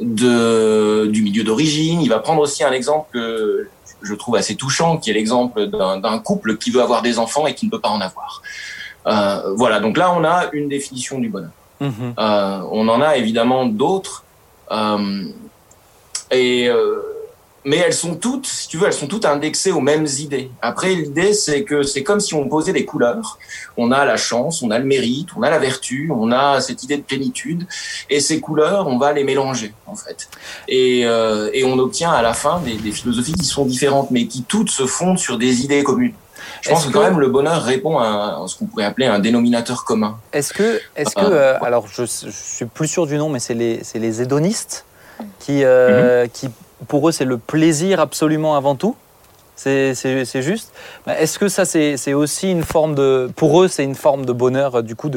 [0.00, 3.68] de, du milieu d'origine, il va prendre aussi un exemple que
[4.00, 7.54] je trouve assez touchant, qui est l'exemple d'un couple qui veut avoir des enfants et
[7.54, 8.40] qui ne peut pas en avoir.
[9.06, 11.50] Euh, voilà, donc là on a une définition du bonheur.
[11.80, 12.14] Mhm.
[12.18, 14.24] Euh, on en a évidemment d'autres.
[14.70, 15.26] Euh,
[16.30, 16.70] et
[17.64, 20.50] mais elles sont toutes, si tu veux, elles sont toutes indexées aux mêmes idées.
[20.60, 23.38] Après, l'idée, c'est que c'est comme si on posait des couleurs.
[23.76, 26.82] On a la chance, on a le mérite, on a la vertu, on a cette
[26.82, 27.66] idée de plénitude,
[28.10, 30.28] et ces couleurs, on va les mélanger, en fait.
[30.68, 34.26] Et, euh, et on obtient à la fin des, des, philosophies qui sont différentes, mais
[34.26, 36.14] qui toutes se fondent sur des idées communes.
[36.60, 39.84] Je pense que, quand même le bonheur répond à, ce qu'on pourrait appeler un dénominateur
[39.84, 40.18] commun.
[40.32, 43.54] Est-ce que, est-ce que, euh, alors je, je, suis plus sûr du nom, mais c'est
[43.54, 44.84] les, les hédonistes
[45.40, 46.30] qui, euh, mm -hmm.
[46.30, 46.48] qui
[46.88, 48.96] pour eux, c'est le plaisir absolument avant tout.
[49.56, 50.72] C'est juste.
[51.06, 53.30] Est-ce que ça, c'est aussi une forme de.
[53.36, 55.10] Pour eux, c'est une forme de bonheur, du coup,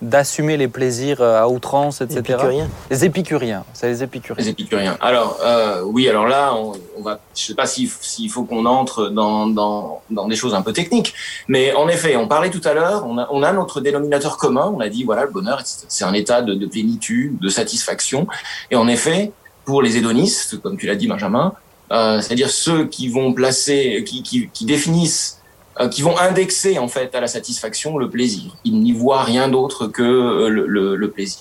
[0.00, 2.22] d'assumer les plaisirs à outrance, etc.
[2.22, 2.68] Les épicuriens.
[2.90, 4.42] Les épicuriens, c'est les épicuriens.
[4.42, 4.96] Les épicuriens.
[5.00, 7.20] Alors, euh, oui, alors là, on, on va.
[7.34, 10.72] Je sais pas s'il s'il faut qu'on entre dans, dans, dans, des choses un peu
[10.72, 11.14] techniques,
[11.46, 14.72] mais en effet, on parlait tout à l'heure, on a, on a notre dénominateur commun,
[14.74, 18.26] on a dit, voilà, le bonheur, c'est un état de, de plénitude, de satisfaction.
[18.70, 19.32] Et en effet,
[19.66, 21.52] pour les hédonistes, comme tu l'as dit Benjamin,
[21.92, 25.42] euh, c'est-à-dire ceux qui vont placer, qui, qui, qui définissent,
[25.80, 28.56] euh, qui vont indexer en fait à la satisfaction le plaisir.
[28.64, 31.40] Ils n'y voient rien d'autre que euh, le, le, le plaisir.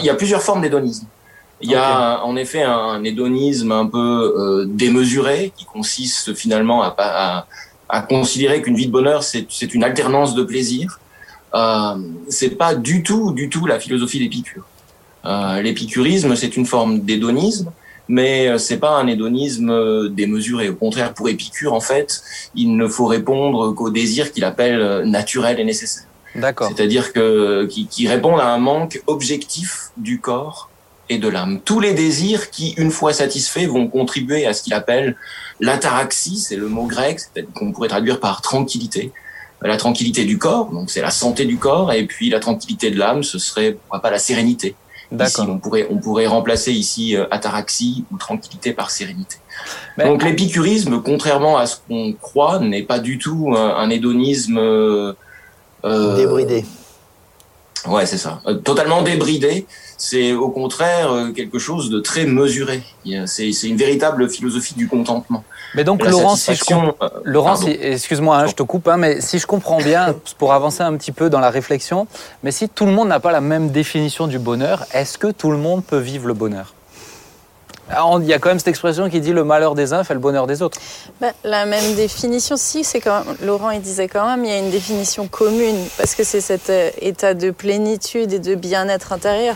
[0.00, 1.06] Il y a plusieurs formes d'hédonisme.
[1.60, 2.28] Il y a okay.
[2.28, 7.46] en effet un hédonisme un peu euh, démesuré qui consiste finalement à, à,
[7.88, 11.00] à considérer qu'une vie de bonheur c'est une alternance de plaisir.
[11.54, 11.96] Euh,
[12.28, 14.64] c'est pas du tout, du tout la philosophie d'Épicure.
[15.24, 17.72] Euh, L'épicurisme, c'est une forme d'hédonisme,
[18.08, 20.68] mais c'est pas un hédonisme démesuré.
[20.68, 22.22] Au contraire, pour Épicure, en fait,
[22.54, 26.04] il ne faut répondre qu'au désir qu'il appelle naturel et nécessaire.
[26.36, 26.68] D'accord.
[26.68, 30.68] C'est-à-dire que qui, qui répondent à un manque objectif du corps
[31.08, 31.60] et de l'âme.
[31.64, 35.16] Tous les désirs qui, une fois satisfaits, vont contribuer à ce qu'il appelle
[35.60, 37.20] l'ataraxie, c'est le mot grec,
[37.54, 39.12] qu'on pourrait traduire par tranquillité.
[39.62, 42.98] La tranquillité du corps, donc c'est la santé du corps, et puis la tranquillité de
[42.98, 44.74] l'âme, ce serait pourquoi pas la sérénité.
[45.12, 49.36] Ici, on pourrait, on pourrait remplacer ici euh, ataraxie ou tranquillité par sérénité.
[49.96, 54.58] Mais, Donc l'épicurisme, contrairement à ce qu'on croit, n'est pas du tout un, un hédonisme
[54.58, 56.64] euh, débridé.
[57.86, 58.40] Ouais, c'est ça.
[58.46, 59.66] Euh, totalement débridé.
[59.96, 62.82] C'est au contraire euh, quelque chose de très mesuré.
[63.26, 65.44] C'est une véritable philosophie du contentement.
[65.74, 67.70] Mais donc, Laurent, si je euh, Laurent, si...
[67.70, 71.12] excuse-moi, hein, je te coupe, hein, mais si je comprends bien, pour avancer un petit
[71.12, 72.06] peu dans la réflexion,
[72.42, 75.50] mais si tout le monde n'a pas la même définition du bonheur, est-ce que tout
[75.50, 76.72] le monde peut vivre le bonheur?
[77.88, 80.18] Il y a quand même cette expression qui dit le malheur des uns fait le
[80.18, 80.80] bonheur des autres.
[81.20, 84.54] Ben, la même définition, si, c'est quand même, Laurent il disait quand même, il y
[84.54, 89.54] a une définition commune, parce que c'est cet état de plénitude et de bien-être intérieur.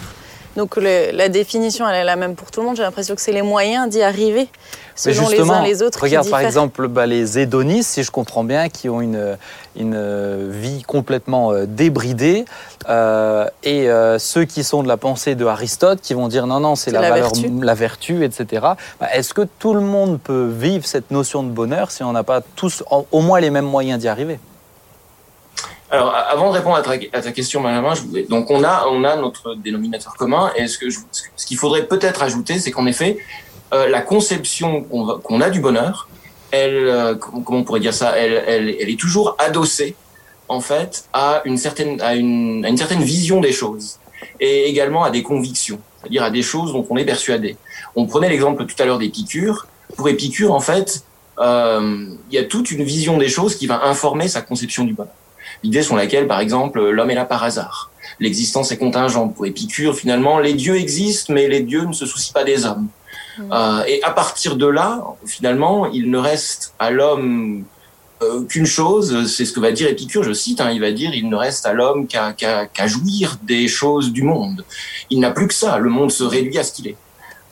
[0.57, 2.77] Donc le, la définition, elle est la même pour tout le monde.
[2.77, 4.49] J'ai l'impression que c'est les moyens d'y arriver,
[4.97, 6.03] selon les uns les autres.
[6.03, 9.37] Regarde par exemple bah, les hédonistes, si je comprends bien, qui ont une,
[9.77, 12.45] une vie complètement euh, débridée,
[12.89, 16.59] euh, et euh, ceux qui sont de la pensée de Aristote, qui vont dire non,
[16.59, 17.51] non, c'est la, la, valeur, vertu.
[17.63, 18.67] la vertu, etc.
[18.99, 22.25] Bah, Est-ce que tout le monde peut vivre cette notion de bonheur si on n'a
[22.25, 24.41] pas tous au moins les mêmes moyens d'y arriver?
[25.93, 29.17] Alors, avant de répondre à ta, question, Benjamin, je voulais, donc on a, on a
[29.17, 30.53] notre dénominateur commun.
[30.55, 33.19] Et ce que ce qu'il faudrait peut-être ajouter, c'est qu'en effet,
[33.75, 36.09] euh, la conception qu'on qu a du bonheur,
[36.53, 39.97] elle, euh, comment on pourrait dire ça, elle, elle, elle, est toujours adossée
[40.49, 43.99] en fait à une certaine, à une, à une certaine vision des choses
[44.39, 47.57] et également à des convictions, c'est-à-dire à des choses dont on est persuadé.
[47.97, 49.67] On prenait l'exemple tout à l'heure d'Épicure.
[49.97, 51.05] Pour Épicure, en fait,
[51.41, 54.93] euh, il y a toute une vision des choses qui va informer sa conception du
[54.93, 55.15] bonheur
[55.63, 57.91] l'idée selon laquelle, par exemple, l'homme est là par hasard.
[58.19, 59.35] L'existence est contingente.
[59.35, 62.89] Pour Épicure, finalement, les dieux existent, mais les dieux ne se soucient pas des hommes.
[63.39, 63.43] Mmh.
[63.53, 67.65] Euh, et à partir de là, finalement, il ne reste à l'homme
[68.23, 71.15] euh, qu'une chose, c'est ce que va dire Épicure, je cite, hein, il va dire,
[71.15, 74.65] il ne reste à l'homme qu'à qu'à jouir des choses du monde.
[75.09, 76.97] Il n'a plus que ça, le monde se réduit à ce qu'il est.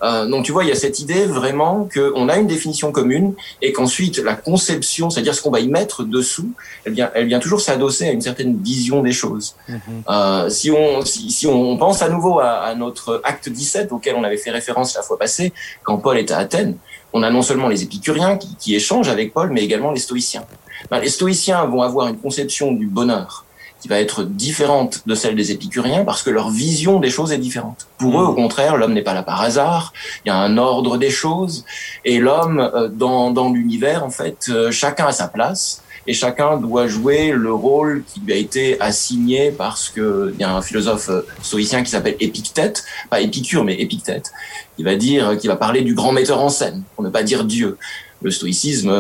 [0.03, 3.35] Euh, donc tu vois, il y a cette idée vraiment qu'on a une définition commune
[3.63, 6.51] et qu'ensuite la conception, c'est-à-dire ce qu'on va y mettre dessous,
[6.85, 9.57] elle vient, elle vient toujours s'adosser à une certaine vision des choses.
[9.69, 9.79] Mhm.
[10.09, 14.15] Euh, si, on, si, si, on pense à nouveau à, à, notre acte 17 auquel
[14.15, 16.77] on avait fait référence la fois passée, quand Paul est à Athènes,
[17.13, 20.45] on a non seulement les épicuriens qui, qui échangent avec Paul, mais également les stoïciens.
[20.91, 23.45] Ben, les stoïciens vont avoir une conception du bonheur
[23.81, 27.39] qui va être différente de celle des épicuriens parce que leur vision des choses est
[27.39, 27.87] différente.
[27.99, 29.93] Pour eux, au contraire, l'homme n'est pas là par hasard,
[30.25, 31.65] il y a un ordre des choses,
[32.05, 36.57] et l'homme, euh, dans, dans l'univers, en fait, euh, chacun a sa place, et chacun
[36.57, 40.63] doit jouer le rôle qui lui a été assigné parce que il y a un
[40.63, 44.33] philosophe euh, stoïcien qui s'appelle Épictète, pas Épicure, mais Épictète,
[44.77, 47.45] qui va dire, qui va parler du grand metteur en scène, pour ne pas dire
[47.45, 47.77] Dieu.
[48.23, 48.91] Le stoïcisme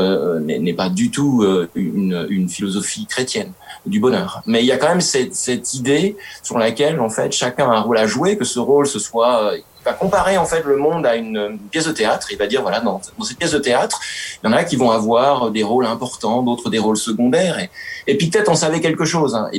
[0.44, 3.50] n'est pas du tout une, une philosophie chrétienne
[3.88, 4.42] du bonheur.
[4.46, 7.76] Mais il y a quand même cette, cette, idée sur laquelle en fait chacun a
[7.76, 10.76] un rôle à jouer, que ce rôle ce soit, il va comparer en fait le
[10.76, 12.28] monde à une, pièce de théâtre.
[12.30, 14.00] Il va dire voilà dans, dans, cette pièce de théâtre,
[14.42, 17.58] il y en a qui vont avoir des rôles importants, d'autres des rôles secondaires.
[17.58, 17.70] Et,
[18.06, 19.34] Épictète en savait quelque chose.
[19.34, 19.50] Hein.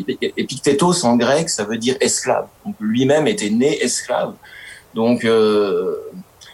[1.03, 2.47] En grec, ça veut dire esclave.
[2.65, 4.33] Donc lui-même était né esclave.
[4.95, 5.95] Donc euh,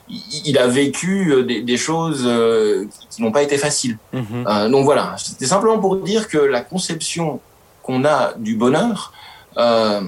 [0.08, 3.98] il a vécu des, des choses euh, qui n'ont pas été faciles.
[4.14, 4.46] Mhm.
[4.48, 7.40] Euh, donc voilà, c'était simplement pour dire que la conception
[7.86, 9.14] qu'on a du bonheur,
[9.58, 10.02] euh,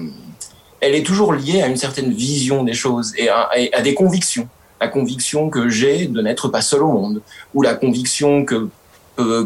[0.80, 4.48] elle est toujours liée à une certaine vision des choses et à, à des convictions.
[4.80, 7.22] La conviction que j'ai de n'être pas seul au monde,
[7.54, 8.68] ou la conviction que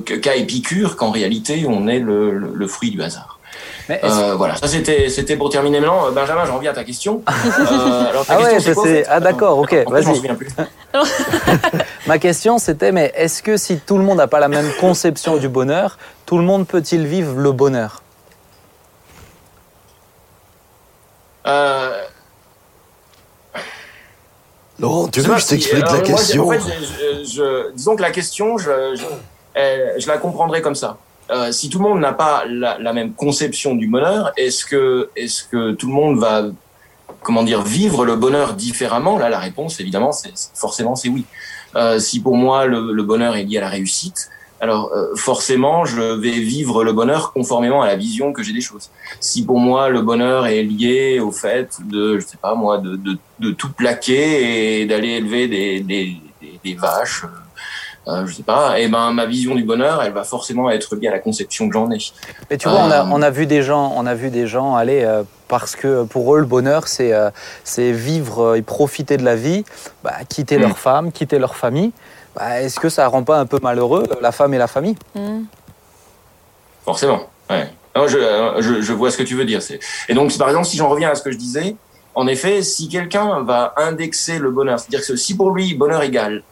[0.05, 3.39] qu'a Épicure qu'en réalité on est le, le, le fruit du hasard.
[3.91, 6.11] Euh, voilà, ça c'était c'était pour terminer maintenant.
[6.12, 7.22] Benjamin, j'en reviens à ta question.
[7.33, 10.20] Euh, alors, ta ah question, ouais, ah d'accord, ok, vas-y.
[12.07, 15.37] Ma question c'était, mais est-ce que si tout le monde n'a pas la même conception
[15.37, 18.03] du bonheur, tout le monde peut-il vivre le bonheur?
[21.47, 22.03] Euh...
[24.78, 28.03] Laurent, tu veux que je t'explique la question moi, en fait, je, je, Disons que
[28.03, 28.97] la question, je,
[29.55, 30.99] la comprendrai comme ça.
[31.30, 35.09] Euh, si tout le monde n'a pas la, la, même conception du bonheur, est-ce que,
[35.74, 36.47] tout le monde va,
[37.22, 39.18] comment dire, vivre le bonheur différemment?
[39.18, 41.24] Là, la réponse, évidemment, c'est forcément c'est oui.
[41.74, 44.28] Euh, si pour moi le, le, bonheur est lié à la réussite,
[44.62, 48.60] alors euh, forcément, je vais vivre le bonheur conformément à la vision que j'ai des
[48.60, 48.90] choses.
[49.18, 52.94] Si pour moi le bonheur est lié au fait de, je sais pas moi, de,
[52.94, 57.24] de, de tout plaquer et d'aller élever des, des, des, des vaches
[58.08, 60.96] euh, je sais pas, et eh ben ma vision du bonheur, elle va forcément être
[60.96, 61.98] liée à la conception que j'en ai.
[62.50, 62.86] Mais tu vois, euh...
[62.86, 65.76] on, a, on a vu des gens, on a vu des gens aller euh, parce
[65.76, 67.30] que pour eux le bonheur c'est euh,
[67.62, 69.64] c'est vivre et profiter de la vie,
[70.02, 70.62] bah, quitter mmh.
[70.62, 71.92] leur femme, quitter leur famille.
[72.35, 74.97] Bah, Est-ce que ça rend pas un peu malheureux la femme et la famille?
[75.14, 75.43] Mmh.
[76.85, 77.68] Forcément, ouais.
[77.95, 79.61] Non, je, vois ce que tu veux dire.
[80.09, 81.76] Et donc, par exemple, si j'en reviens à ce que je disais,
[82.14, 86.43] en effet, si quelqu'un va indexer le bonheur, c'est-à-dire que si pour lui bonheur égale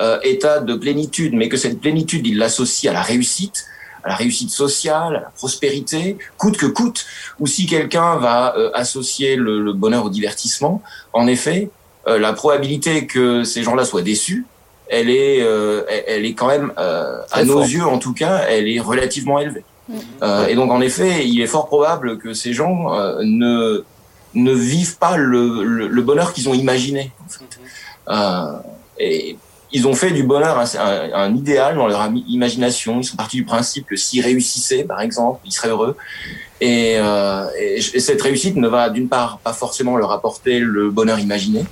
[0.00, 3.66] euh, état de plénitude, mais que cette plénitude, il l'associe à la réussite,
[4.04, 7.06] à la réussite sociale, à la prospérité, coûte que coûte,
[7.40, 10.82] ou si quelqu'un va euh, associer le, bonheur au divertissement,
[11.12, 11.70] en effet,
[12.08, 14.46] euh, la probabilité que ces gens-là soient déçus,
[14.88, 17.66] elle est, euh, elle est quand même, euh, à nos fort.
[17.66, 19.64] yeux en tout cas, elle est relativement élevée.
[19.88, 19.94] Mmh.
[20.48, 22.90] et donc en effet, il est fort probable que ces gens
[23.22, 23.84] ne
[24.34, 27.12] ne vivent pas le, le, le bonheur qu'ils ont imaginé.
[27.24, 27.58] En fait.
[28.98, 29.36] et
[29.72, 33.00] ils ont fait du bonheur un, un, un, idéal dans leur imagination.
[33.00, 35.96] Ils sont partis du principe que s'ils réussissaient, par exemple, ils seraient heureux.
[36.60, 40.90] Et, euh, et, et cette réussite ne va d'une part pas forcément leur apporter le
[40.90, 41.64] bonheur imaginé,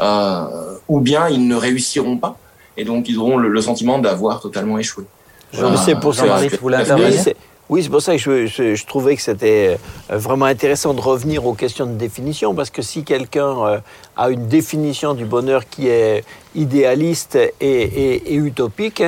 [0.00, 2.38] euh, ou bien ils ne réussiront pas,
[2.76, 5.04] et donc ils auront le, le sentiment d'avoir totalement échoué.
[5.52, 7.32] c'est pour ça que vous
[7.68, 9.78] oui, c'est pour ça que je, je, je trouvais que c'était
[10.10, 13.78] euh, vraiment intéressant de revenir aux questions de définition, parce que si quelqu'un euh,
[14.14, 16.22] a une définition du bonheur qui est
[16.54, 19.02] idéaliste et, et, et utopique,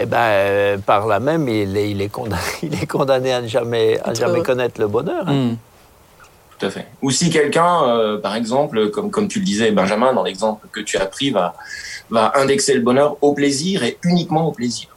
[0.00, 3.42] eh ben, euh, par là même, il est, il est, condamné, il est condamné à
[3.42, 5.24] ne jamais, à jamais connaître le bonheur.
[5.26, 5.32] Hein.
[5.34, 5.56] Mmh.
[6.58, 6.86] Tout à fait.
[7.02, 10.80] Ou si quelqu'un, euh, par exemple, comme, comme tu le disais, Benjamin, dans l'exemple que
[10.80, 11.54] tu as pris, va,
[12.10, 14.88] va indexer le bonheur au plaisir et uniquement au plaisir.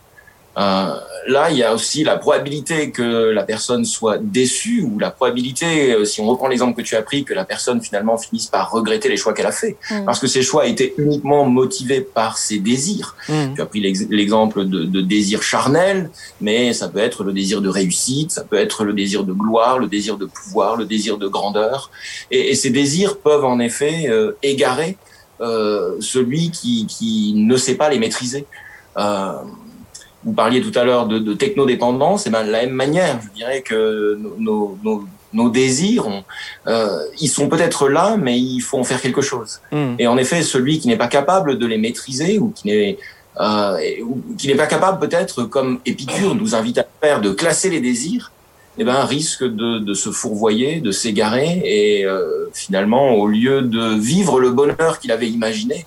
[0.57, 0.95] Euh,
[1.28, 5.93] là, il y a aussi la probabilité que la personne soit déçue ou la probabilité,
[5.93, 8.70] euh, si on reprend l'exemple que tu as pris, que la personne finalement finisse par
[8.70, 10.03] regretter les choix qu'elle a fait, mmh.
[10.05, 13.16] parce que ces choix étaient uniquement motivés par ses désirs.
[13.30, 13.53] Mmh.
[13.55, 16.09] Tu as pris l'exemple de, de désir charnel,
[16.41, 19.80] mais ça peut être le désir de réussite, ça peut être le désir de gloire,
[19.80, 21.91] le désir de pouvoir, le désir de grandeur,
[22.30, 24.97] et, et ces désirs peuvent en effet euh, égarer
[26.00, 28.46] celui qui, qui ne sait pas les maîtriser.
[28.98, 29.34] Euh,
[30.24, 33.30] vous parliez tout à l'heure de, de technodépendance, et ben de la même manière, je
[33.34, 36.06] dirais que nos, nos, nos désirs,
[36.68, 39.62] euh, ils sont peut-être là, mais il faut en faire quelque chose.
[39.72, 39.96] Hmm.
[39.98, 42.98] Et en effet, celui qui n'est pas capable de les maîtriser ou qui n'est
[43.39, 43.78] euh,
[44.38, 48.32] qui n'est pas capable peut-être, comme Épicure nous invite à faire, de classer les désirs,
[48.78, 53.95] eh ben, risque de, de se fourvoyer, de s'égarer, et euh, finalement, au lieu de
[53.99, 55.86] vivre le bonheur qu'il avait imaginé,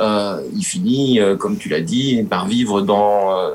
[0.00, 3.50] euh, il finit, euh, comme tu l'as dit, par vivre dans, euh,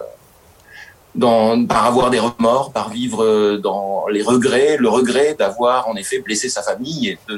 [1.15, 6.19] dans, par avoir des remords, par vivre dans les regrets, le regret d'avoir en effet
[6.19, 7.38] blessé sa famille et de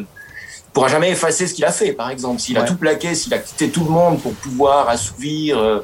[0.75, 1.93] ne pourra jamais effacer ce qu'il a fait.
[1.93, 5.57] Par exemple, s'il a tout plaqué, s'il a quitté tout le monde pour pouvoir assouvir
[5.57, 5.79] euh,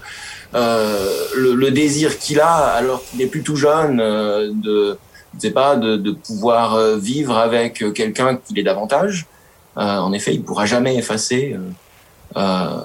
[0.54, 4.98] euh, le, le désir qu'il a alors qu'il n'est plus tout jeune, euh, de,
[5.36, 9.28] je sais pas, de, de pouvoir euh, vivre avec euh, quelqu'un qu'il est davantage.
[9.78, 11.56] Euh, en effet, il pourra jamais effacer
[12.36, 12.78] euh,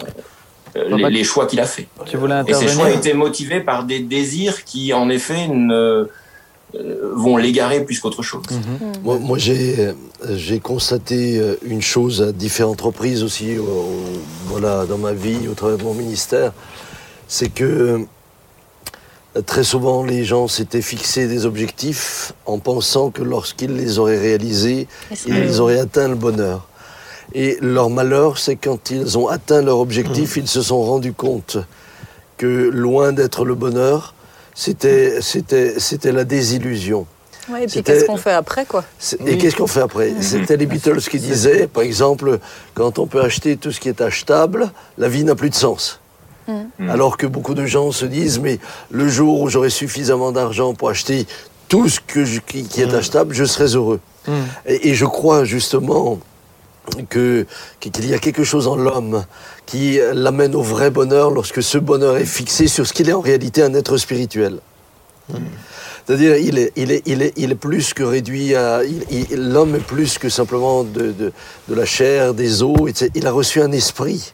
[0.76, 1.88] euh, les, choix qu'il a fait.
[2.04, 6.08] Tu voulais Et ces choix étaient motivés par des désirs qui, en effet, ne,
[7.14, 8.44] vont l'égarer plus qu'autre chose.
[8.50, 8.92] Mhm.
[9.02, 9.92] Moi, moi, j'ai,
[10.34, 15.54] j'ai constaté une chose à différentes reprises aussi, au- au- voilà, dans ma vie, au
[15.54, 16.52] travers de mon ministère,
[17.28, 17.98] c'est que euh,
[19.44, 24.88] très souvent les gens s'étaient fixés des objectifs en pensant que lorsqu'ils les auraient réalisés,
[25.26, 26.68] ils auraient atteint le bonheur.
[27.34, 31.58] Et leur malheur, c'est quand ils ont atteint leur objectif, ils se sont rendus compte
[32.36, 34.14] que loin d'être le bonheur,
[34.54, 37.06] c'était, c'était, c'était la désillusion.
[37.48, 38.84] Ouais, et puis qu'est-ce qu'on fait après, quoi?
[39.24, 40.14] Et qu'est-ce qu'on fait après?
[40.20, 42.38] C'était les Beatles qui disaient, par exemple,
[42.74, 46.00] quand on peut acheter tout ce qui est achetable, la vie n'a plus de sens.
[46.48, 46.90] Mm.
[46.90, 48.58] Alors que beaucoup de gens se disent, mais
[48.90, 51.26] le jour où j'aurai suffisamment d'argent pour acheter
[51.68, 53.98] tout ce que je- qui, qui est achetable, je serai heureux.
[54.28, 54.32] Hmm.
[54.66, 56.18] Et, et je crois justement
[57.08, 57.46] que
[57.80, 59.24] qu'il y a quelque chose en l'homme
[59.66, 63.20] qui l'amène au vrai bonheur lorsque ce bonheur est fixé sur ce qu'il est en
[63.20, 64.60] réalité un être spirituel.
[66.06, 68.80] C'est-à-dire, il est, il, est, il, est, il est plus que réduit à.
[69.32, 71.32] L'homme est plus que simplement de, de,
[71.68, 73.10] de la chair, des os, etc.
[73.16, 74.32] Il a reçu un esprit.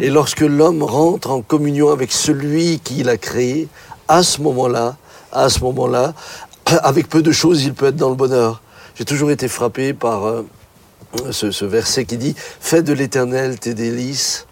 [0.00, 3.68] Et lorsque l'homme rentre en communion avec celui qui l'a créé,
[4.08, 4.96] à ce moment-là,
[5.32, 6.14] à ce moment-là,
[6.82, 8.62] avec peu de choses, il peut être dans le bonheur.
[8.96, 10.42] J'ai toujours été frappé par euh,
[11.30, 14.46] ce, verset qui dit Fais de l'éternel tes délices,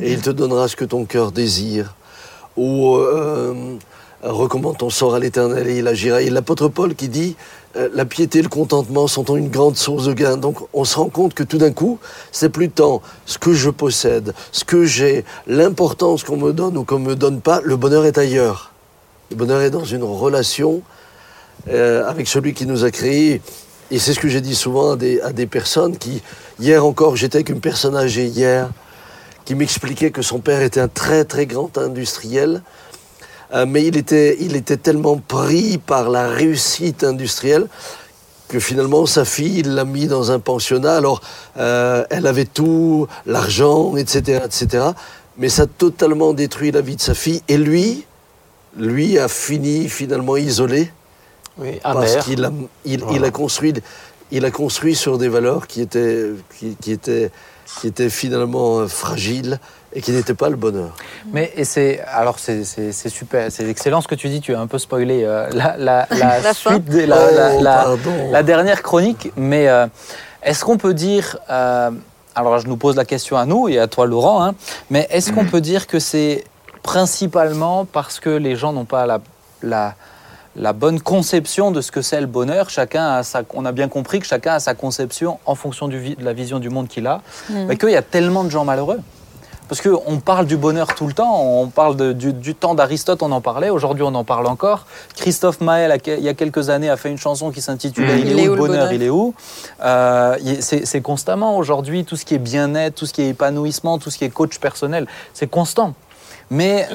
[0.00, 1.94] et il te donnera ce que ton cœur désire.
[2.56, 3.76] Ou euh,
[4.22, 6.22] recommande ton sort à l'éternel et il agira.
[6.22, 7.36] Et l'apôtre Paul qui dit
[7.92, 10.36] La piété et le contentement sont une grande source de gain.
[10.36, 11.98] Donc on se rend compte que tout d'un coup,
[12.30, 16.84] c'est plus tant ce que je possède, ce que j'ai, l'importance qu'on me donne ou
[16.84, 18.72] qu'on me donne pas, le bonheur est ailleurs.
[19.30, 20.82] Le bonheur est dans une relation
[21.68, 23.40] euh, avec celui qui nous a créés.
[23.90, 26.22] Et c'est ce que j'ai dit souvent à des, à des personnes qui,
[26.60, 28.70] hier encore, j'étais avec une personne âgée hier,
[29.44, 32.62] qui m'expliquait que son père était un très très grand industriel,
[33.52, 37.68] euh, mais il était, il était tellement pris par la réussite industrielle
[38.48, 40.96] que finalement sa fille, il l'a mis dans un pensionnat.
[40.96, 41.20] Alors,
[41.56, 44.86] euh, elle avait tout, l'argent, etc., etc.
[45.38, 47.42] Mais ça a totalement détruit la vie de sa fille.
[47.48, 48.04] Et lui,
[48.76, 50.90] lui a fini finalement isolé
[51.58, 52.52] Oui, parce qu'il a,
[52.84, 53.74] il, a construit,
[54.30, 57.30] il a construit sur des valeurs qui étaient, qui, qui étaient,
[57.80, 59.58] qui étaient finalement euh, fragiles
[59.94, 60.94] et qui n'étaient pas le bonheur.
[61.32, 64.40] Mais et c'est alors c'est c'est- c'est super, c'est excellent ce que tu dis.
[64.40, 66.72] Tu as un peu spoilé euh, la, la, la La fin.
[66.72, 67.18] suite, la-
[67.56, 67.96] Oh,
[68.32, 69.32] la- dernière chronique.
[69.36, 69.86] Mais euh,
[70.42, 71.90] est-ce qu'on peut dire euh,
[72.34, 74.54] alors je nous pose la question à nous et à toi Laurent, hein,
[74.90, 76.44] mais est-ce qu'on peut dire que c'est
[76.82, 79.20] principalement parce que les gens n'ont pas la,
[79.62, 79.94] la
[80.56, 82.70] la bonne conception de ce que c'est le bonheur.
[82.70, 86.14] Chacun a sa, on a bien compris que chacun a sa conception en fonction du
[86.14, 89.00] de la vision du monde qu'il a, mais qu'il y a tellement de gens malheureux.
[89.68, 93.22] Parce qu'on parle du bonheur tout le temps, on parle de- du, du temps d'Aristote,
[93.22, 94.84] on en parlait, aujourd'hui on en parle encore.
[95.16, 98.38] Christophe Maël, a- il y a quelques années, a fait une chanson qui s'intitulait Il,
[98.38, 99.34] est où le bonheur, il est où?
[99.82, 103.98] Euh, C'est c'est constamment aujourd'hui, tout ce qui est bien-être, tout ce qui est épanouissement,
[103.98, 105.94] tout ce qui est coach personnel, c'est constant.
[106.50, 106.86] Mais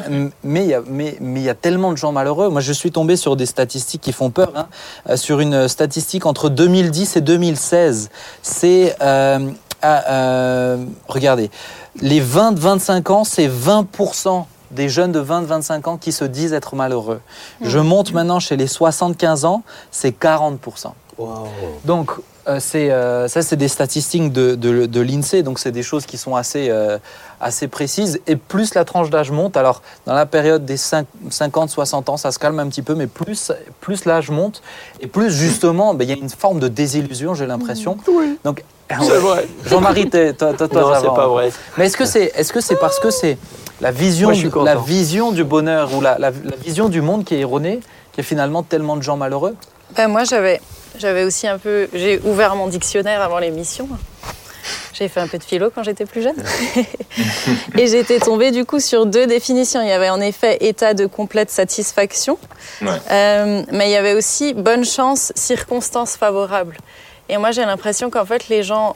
[0.43, 2.49] mais il y, a- mais- mais il y a tellement de gens malheureux.
[2.49, 4.51] Moi, je suis tombé sur des statistiques qui font peur.
[4.55, 4.67] hein.
[5.09, 8.09] Euh, sur une statistique entre 2010 et 2016,
[8.43, 9.39] c'est euh,
[9.81, 11.49] ah, euh, regardez,
[12.01, 17.21] les 20-25 ans, c'est 20% des jeunes de 20-25 ans qui se disent être malheureux.
[17.61, 20.93] Je monte maintenant chez les 75 ans, c'est 40%.
[21.85, 22.21] Donc, Euh,
[22.59, 26.17] c'est, euh, ça, c'est des statistiques de, de, de l'INSEE, donc c'est des choses qui
[26.17, 26.97] sont assez, euh,
[27.41, 28.19] assez précises.
[28.25, 32.39] Et plus la tranche d'âge monte, alors dans la période des 50-60 ans, ça se
[32.39, 34.61] calme un petit peu, mais plus, plus l'âge monte,
[35.01, 37.97] et plus justement, ben, il y a une forme de désillusion, j'ai l'impression.
[38.07, 38.39] Oui.
[38.43, 38.63] Donc,
[39.01, 39.47] C'est vrai.
[39.67, 41.51] Jean-Marie, toi, toi, toi, Non, c'est pas vrai.
[41.77, 43.37] Mais est-ce que c'est est -ce que c'est parce que c'est
[43.81, 44.81] la vision, Moi, du- la content.
[44.81, 47.79] vision du bonheur ou la, la- la vision du monde qui est erronée,
[48.13, 49.55] qui est finalement tellement de gens malheureux?
[49.95, 50.61] Ben, moi, j'avais,
[50.97, 51.87] j'avais aussi un peu.
[51.93, 53.87] J'ai ouvert mon dictionnaire avant l'émission.
[54.93, 56.35] J'ai fait un peu de philo quand j'étais plus jeune.
[57.77, 59.81] et j'étais tombée du coup sur deux définitions.
[59.81, 62.37] Il y avait en effet état de complète satisfaction,
[62.81, 62.89] Ouais.
[63.11, 66.77] Euh, mais il y avait aussi bonne chance, circonstances favorables.
[67.29, 68.95] Et moi, j'ai l'impression qu'en fait, les gens.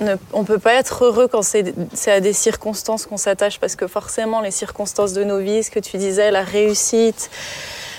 [0.00, 3.76] Ne, on peut pas être heureux quand c'est c'est à des circonstances qu'on s'attache parce
[3.76, 7.30] que forcément les circonstances de nos vies, ce que tu disais, la réussite,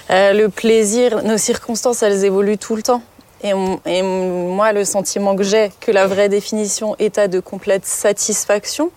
[0.09, 3.01] euh, le plaisir, nos circonstances, elles évoluent tout le temps.
[3.43, 3.53] Et,
[4.01, 8.89] moi, le sentiment que j'ai, que la vraie définition état de complète satisfaction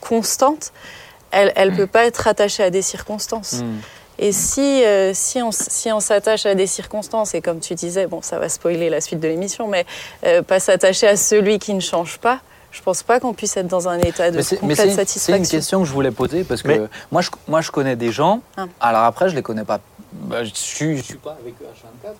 [0.00, 0.72] constante,
[1.30, 3.56] elle ne peut pas être attachée à des circonstances.
[4.18, 8.06] Et si, euh, si on, si on s'attache à des circonstances, et comme tu disais,
[8.08, 9.86] bon, ça va spoiler la suite de l'émission, mais
[10.26, 12.40] euh, pas s'attacher à celui qui ne change pas,
[12.72, 14.82] je pense pas qu'on puisse être dans un état de Mais c'est mais complète c'est-
[14.84, 15.56] c'est une satisfaction.
[15.58, 16.80] question que je voulais poser parce que Mais-
[17.12, 18.66] moi, je, moi je connais des gens, Ah.
[18.80, 19.78] alors après je les connais pas,
[20.12, 22.12] bah, je suis, je suis pas avec eux H24,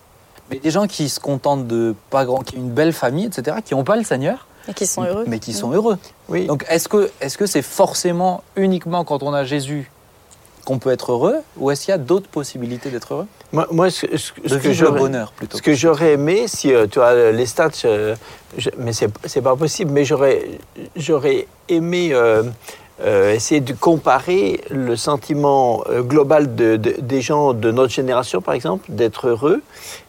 [0.50, 3.58] mais des gens qui se contentent de pas grand, qui ont une belle famille, etc.,
[3.64, 5.24] qui n'ont pas le Seigneur, Et qui sont heureux.
[5.26, 5.98] mais qui sont heureux.
[6.28, 6.46] Oui.
[6.46, 9.90] Donc est-ce que est-ce que c'est forcément uniquement quand on a Jésus
[10.64, 13.26] qu'on peut être heureux, ou est-ce qu'il y a d'autres possibilités d'être heureux?
[13.52, 15.56] Moi, moi, ce, ce- De ce que vivre le j'aurais- bonheur plutôt.
[15.56, 18.14] Ce que j'aurais aimé, si euh, tu as les stats, euh,
[18.58, 20.58] je- mais c'est c'est pas possible, mais j'aurais
[20.94, 22.42] j'aurais aimé euh,
[23.04, 28.40] euh, essayer de comparer le sentiment euh, global de- de- des gens de notre génération,
[28.40, 29.62] par exemple, d'être heureux,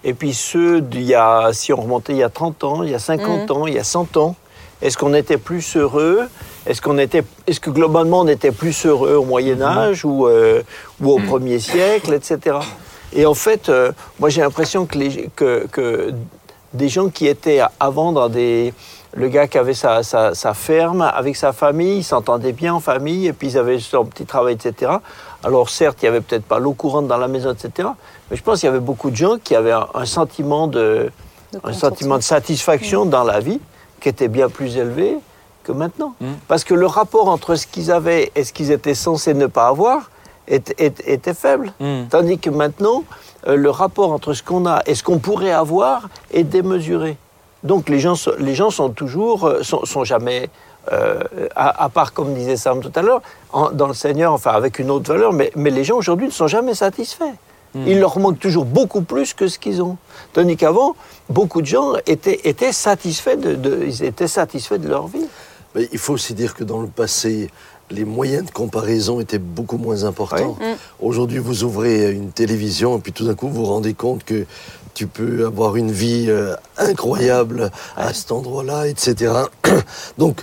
[0.03, 2.89] et puis ceux d'il y a, si on remontait il y a 30 ans, il
[2.89, 4.35] y a 50 ans, il y a 100 ans,
[4.81, 6.21] est-ce qu'on était plus heureux?
[6.65, 10.61] Est-ce qu'on était, est-ce que globalement on était plus heureux au Moyen Âge ou, euh,
[11.01, 12.57] ou au Premier siècle, etc.
[13.13, 14.97] Et en fait, euh, moi j'ai l'impression que,
[15.35, 16.13] que, que
[16.73, 18.73] des gens qui étaient avant dans des...
[19.13, 22.79] Le gars qui avait sa, sa, sa ferme avec sa famille, ils s'entendaient bien en
[22.79, 24.91] famille, et puis ils avaient leur petit travail, etc.
[25.43, 27.89] Alors certes, il n'y avait peut-être pas l'eau courante dans la maison, etc.
[28.29, 30.79] Mais je pense qu'il y avait beaucoup de gens qui avaient un, un sentiment de,
[31.51, 31.73] de un contentement.
[31.73, 33.59] sentiment de satisfaction dans la vie
[33.99, 35.17] qui était bien plus élevé
[35.63, 36.13] que maintenant.
[36.21, 36.33] Mm.
[36.47, 39.67] Parce que le rapport entre ce qu'ils avaient et ce qu'ils étaient censés ne pas
[39.67, 40.09] avoir
[40.49, 41.73] était, faible.
[41.79, 42.05] Hmm.
[42.09, 43.03] Tandis que maintenant,
[43.47, 47.17] euh, le rapport entre ce qu'on a et ce qu'on pourrait avoir est démesuré.
[47.63, 50.49] Donc les gens, sont- les gens sont toujours, euh, sont, sont jamais,
[50.91, 51.19] euh,
[51.55, 53.21] à, à part comme disait Sam tout à l'heure,
[53.73, 56.47] dans le Seigneur, enfin avec une autre valeur, mais, mais les gens aujourd'hui ne sont
[56.47, 57.35] jamais satisfaits.
[57.75, 59.97] Il leur manque toujours beaucoup plus que ce qu'ils ont.
[60.33, 60.95] Tandis qu'avant,
[61.29, 65.27] beaucoup de gens étaient, étaient, satisfaits de, de- ils étaient satisfaits de leur vie.
[65.75, 67.51] Mais il faut aussi dire que dans le passé,
[67.91, 70.57] les moyens de comparaison étaient beaucoup moins importants.
[70.59, 70.65] Oui.
[70.65, 70.75] Mm.
[70.99, 74.47] Aujourd'hui, vous ouvrez une télévision et puis tout d'un coup, vous vous rendez compte que
[74.93, 79.33] tu peux avoir une vie euh, incroyable à cet endroit-là, etc.
[80.17, 80.41] Donc,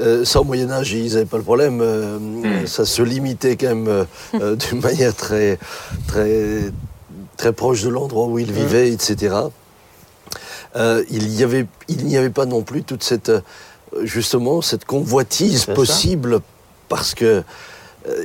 [0.00, 1.80] euh, ça, au Moyen-Âge, ils n'avaient pas le problème.
[1.82, 2.18] euh,
[2.66, 5.58] Ça se limitait quand même euh, euh, d'une manière très,
[6.06, 6.70] très,
[7.36, 9.34] très proche de l'endroit où ils vivaient, etc.
[11.10, 11.66] Il n'y avait,
[12.16, 13.32] avait pas non plus toute cette,
[14.02, 15.74] justement, cette convoitise ça.
[15.74, 16.40] possible
[16.88, 17.42] parce que,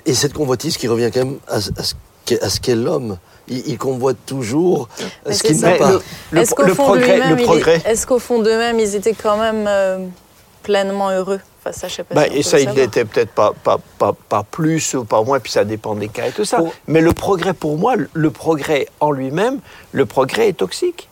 [0.06, 1.96] et cette convoitise qui revient quand même à, ce- à ce
[2.42, 3.18] à ce qu'est l'homme.
[3.48, 4.88] Il, il convoite toujours
[5.26, 5.92] Mais ce qu'il n'a pas.
[5.92, 6.02] le-
[6.32, 7.82] le- Est-ce qu'au le fond progrès- d'eux-mêmes, le il- progrès.
[7.86, 9.98] est-ce qu'au fond d'eux-mêmes, ils étaient quand même euh,
[10.64, 12.16] pleinement heureux Enfin, ça, je sais pas.
[12.16, 15.40] Bah, si et ça, il n'était peut-être pas, pas, pas, pas plus ou pas moins,
[15.40, 16.58] puis ça dépend des cas et tout ça.
[16.58, 19.60] Pour- Mais le progrès, pour moi, le progrès en lui-même,
[19.94, 21.08] le progrès est toxique.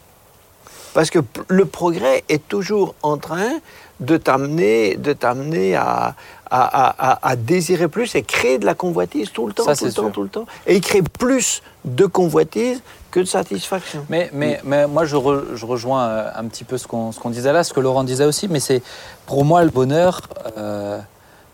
[0.93, 3.59] Parce que le progrès est toujours en train
[4.01, 6.15] de t'amener, de t'amener à,
[6.51, 9.75] à, à- à- à désirer plus et créer de la convoitise tout le temps, Ça,
[9.75, 10.45] tout le temps, tout le temps.
[10.67, 14.05] Et il crée plus de convoitise que de satisfaction.
[14.09, 17.19] Mais, mais, mais moi, je, re- je rejoins euh, un petit peu ce qu'on ce
[17.19, 18.81] qu'on disait là, ce que Laurent disait aussi, mais c'est
[19.25, 20.21] pour moi le bonheur.
[20.57, 20.99] euh,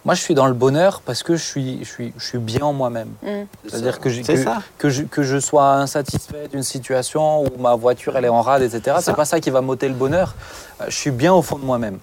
[0.05, 2.61] moi, je suis dans le bonheur parce que je suis, je suis, je suis bien
[2.61, 3.09] en moi-même.
[3.23, 3.27] Mm.
[3.67, 4.61] C'est-à-dire que, que, ça.
[4.77, 8.61] que, je, que je sois insatisfait d'une situation où ma voiture elle est en rade,
[8.61, 8.97] etc.
[9.01, 10.35] C'est pas ça qui va m'ôter le bonheur.
[10.81, 11.97] Euh, Je suis bien au fond de moi-même.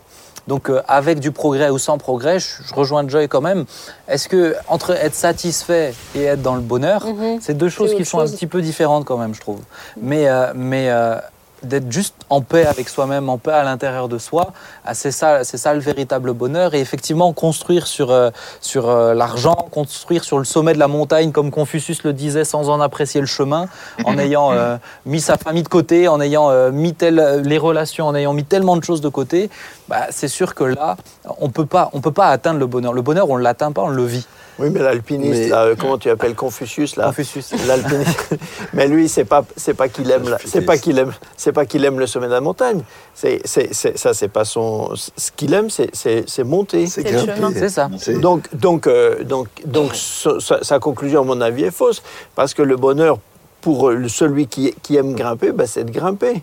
[0.47, 3.65] Donc, euh, avec du progrès ou sans progrès, je, je rejoins Joy quand même.
[4.09, 7.39] Est-ce que entre être satisfait et être dans le bonheur, Mhm.
[7.41, 9.61] c'est deux choses qui sont un petit peu différentes quand même, je trouve.
[10.01, 11.17] Mais, euh, mais, euh,
[11.63, 14.53] d'être juste en paix avec soi-même, en paix à l'intérieur de soi.
[14.85, 16.75] Ah, c'est ça, c'est ça le véritable bonheur.
[16.75, 18.29] Et effectivement, construire sur, euh,
[18.61, 22.69] sur euh, l'argent, construire sur le sommet de la montagne, comme Confucius le disait, sans
[22.69, 23.67] en apprécier le chemin,
[24.05, 24.77] en ayant euh,
[25.07, 28.45] mis sa famille de côté, en ayant euh, mis tel- les relations, en ayant mis
[28.45, 29.49] tellement de choses de côté,
[29.89, 30.97] bah, c'est sûr que là,
[31.41, 32.93] on peut pas, on peut pas atteindre le bonheur.
[32.93, 34.27] Le bonheur, on ne l'atteint pas, on le vit.
[34.59, 37.07] Oui, mais l'alpiniste, Mais- là, euh, comment tu appelles Confucius là?
[37.07, 37.51] Confucius.
[37.67, 38.37] L'alpiniste.
[38.73, 41.85] mais lui, c'est pas, c'est pas qu'il aime, c'est pas qu'il aime, c'est pas qu'il
[41.85, 42.83] aime le sommet de la montagne.
[43.15, 44.95] C'est, c'est, c'est- ça, c'est pas son.
[44.95, 46.87] Ce qu'il aime, c'est, c'est, c'est monter.
[46.87, 47.35] C'est C'est le grimper.
[47.37, 47.53] chemin.
[47.53, 47.91] C'est ça.
[47.99, 52.03] C'est- Donc, donc, euh, donc, donc, sa conclusion, à mon avis, est fausse,
[52.37, 53.19] parce que le bonheur
[53.65, 56.43] pour euh, celui qui, qui aime grimper, ben, c'est de grimper.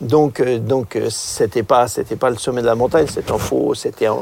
[0.00, 3.36] Donc, euh, donc, euh, c'était pas, c'était pas le sommet de la montagne, c'était un
[3.36, 4.14] faux, c'était un,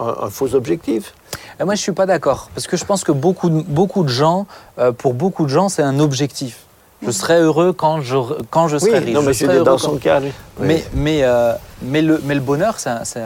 [0.00, 1.12] un- un faux objectif.
[1.60, 4.46] Et moi, je suis pas d'accord parce que je pense que beaucoup, beaucoup de gens,
[4.78, 6.60] euh, pour beaucoup de gens, c'est un objectif.
[7.06, 8.16] Je serai heureux quand je,
[8.50, 9.14] quand je serai Oui, riche.
[9.14, 10.20] non, mais Je serai dans son cas.
[10.58, 11.52] Mais, mais, euh,
[11.82, 13.20] mais, le, mais le bonheur, c'est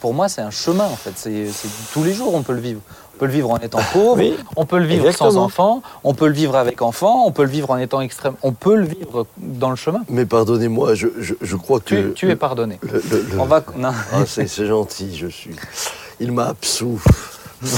[0.00, 1.12] pour moi, c'est un chemin en fait.
[1.16, 1.48] C'est
[1.92, 2.80] tous les jours, on peut le vivre.
[3.16, 6.12] On peut le vivre en étant pauvre, Oui, on peut le vivre sans enfant, on
[6.12, 8.34] peut le vivre avec enfant, on peut le vivre en étant extrême.
[8.42, 10.02] On peut le vivre dans le chemin.
[10.10, 12.08] Mais pardonnez-moi, je, je, je crois Tu, que.
[12.10, 12.78] tu es pardonné.
[12.82, 13.62] le- le- le- On va.
[13.76, 13.90] non.
[14.12, 15.56] Ah, c'est c'est gentil, je suis.
[16.20, 17.00] Il m'a absous.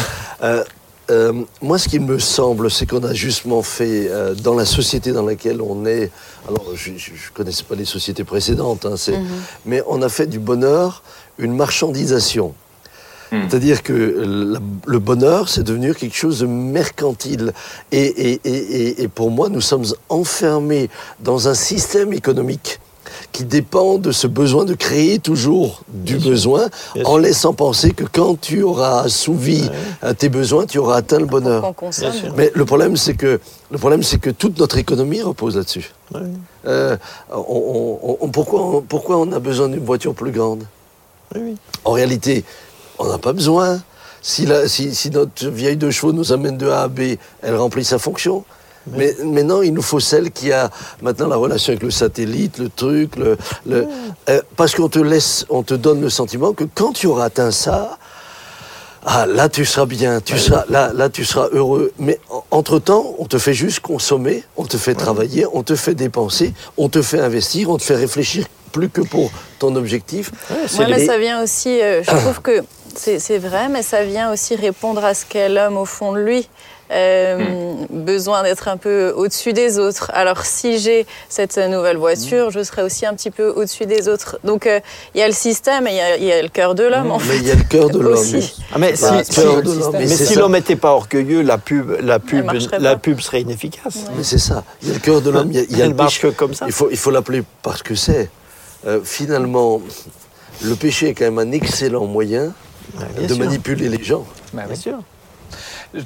[0.42, 0.64] Euh,
[1.10, 1.32] euh,
[1.62, 5.24] moi, ce qui me semble, c'est qu'on a justement fait, euh, dans la société dans
[5.24, 6.10] laquelle on est,
[6.48, 6.96] alors je ne
[7.34, 9.18] connaissais pas les sociétés précédentes, hein, c'est-
[9.64, 11.02] mais on a fait du bonheur
[11.38, 12.54] une marchandisation.
[13.30, 13.42] Hmm.
[13.48, 13.92] C'est-à-dire que
[14.52, 17.52] la- le bonheur, c'est devenu quelque chose de mercantile.
[17.92, 18.50] Et, et- et-
[18.88, 20.88] et- et pour moi, nous sommes enfermés
[21.20, 22.80] dans un système économique
[23.32, 26.68] qui dépend de ce besoin de créer toujours du besoin,
[27.04, 29.68] en laissant penser que quand tu auras assouvi
[30.04, 31.62] euh, tes besoins, tu auras atteint le bonheur.
[32.36, 35.90] Mais le problème, c'est que le problème, c'est que toute notre économie repose là-dessus.
[36.14, 36.20] Ouais.
[36.66, 36.96] Euh,
[37.32, 40.64] on- on- on- pourquoi, on, pourquoi on a besoin d'une voiture plus grande?
[41.34, 41.54] Oui, oui.
[41.84, 42.44] En réalité,
[42.98, 43.80] on n'a pas besoin.
[44.22, 47.00] Si, la- si- si notre vieille de chevaux nous amène de A à B,
[47.42, 48.44] elle remplit sa fonction.
[48.90, 50.70] Mais maintenant, il nous faut celle qui a
[51.02, 53.36] maintenant la relation avec le satellite, le truc, le,
[53.66, 53.86] le-
[54.30, 57.50] euh, parce qu'on te laisse, on te donne le sentiment que quand tu auras atteint
[57.50, 57.98] ça,
[59.04, 61.92] ah là tu seras bien, tu seras là, là tu seras heureux.
[61.98, 62.18] Mais
[62.50, 66.54] entre temps, on te fait juste consommer, on te fait travailler, on te fait dépenser,
[66.78, 70.30] on te fait investir, on te fait réfléchir plus que pour ton objectif.
[70.50, 72.62] Ouais, mais ça vient aussi, euh, je trouve que
[72.98, 76.48] c'est vrai, mais ça vient aussi répondre à ce qu'est l'homme au fond de lui.
[76.90, 80.10] Euh, Besoin d'être un peu au-dessus des autres.
[80.14, 84.38] Alors si j'ai cette nouvelle voiture, je serai aussi un petit peu au-dessus des autres.
[84.42, 84.80] Donc euh,
[85.14, 86.84] il y a le système et il y a- il y, a le cœur de
[86.84, 87.10] l'homme.
[87.10, 88.14] en Mais il y a le cœur de l'homme.
[88.14, 88.54] Aussi.
[88.72, 90.40] Ah, mais Bah, si, l'homme, mais c'est si ça.
[90.40, 93.98] l'homme n'était pas orgueilleux, la pub, la pub, la pub serait inefficace.
[94.16, 94.64] Mais c'est ça.
[94.82, 95.50] Il y a le cœur de l'homme.
[95.52, 96.64] Il y a, le marche que comme ça.
[96.66, 98.30] Il faut, il faut l'appeler parce que c'est.
[98.86, 99.82] Euh, finalement,
[100.62, 102.52] le péché est quand même un excellent moyen
[103.16, 103.38] bien de sûr.
[103.44, 104.24] manipuler les gens.
[104.52, 104.72] Bah oui.
[104.72, 104.98] Bien sûr.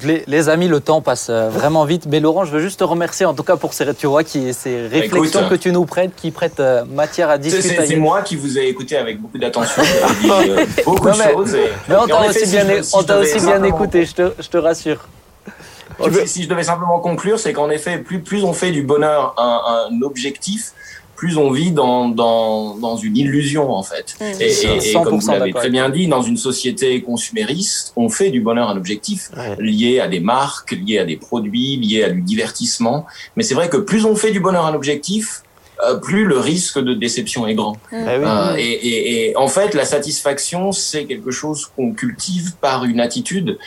[0.03, 2.05] Les, les amis, le temps passe euh, vraiment vite.
[2.09, 4.53] Mais Laurent, je veux juste te remercier en tout cas pour ces, tu vois, qui,
[4.53, 5.49] ces réflexions Écoute.
[5.49, 7.85] que tu nous prêtes, qui prêtent euh, matière à discuter.
[7.85, 9.83] C'est moi qui vous ai écouté avec beaucoup d'attention.
[10.23, 11.55] Euh, beaucoup Non, de mais- choses.
[11.55, 14.47] et- Mais on t'a aussi si bien, je- si on aussi écouté, je te, je
[14.47, 15.05] te rassure.
[16.01, 18.83] Si je- Si je devais simplement conclure, c'est qu'en effet, plus, plus on fait du
[18.83, 20.71] bonheur un, un objectif,
[21.23, 24.15] plus on vit dans, dans, dans une illusion, en fait.
[24.19, 24.23] Mm.
[24.41, 28.09] Et, et- et comme vous 100% l'avez très bien dit, dans une société consumériste, on
[28.09, 29.55] fait du bonheur un objectif Ouais.
[29.59, 33.05] lié à des marques, lié à des produits, lié à du divertissement.
[33.37, 35.43] Mais c'est vrai que plus on fait du bonheur un objectif,
[35.87, 37.77] euh, plus le risque de déception est grand.
[37.91, 38.25] Ah oui.
[38.25, 42.99] Euh, et, et- et en fait, la satisfaction, c'est quelque chose qu'on cultive par une
[42.99, 43.57] attitude.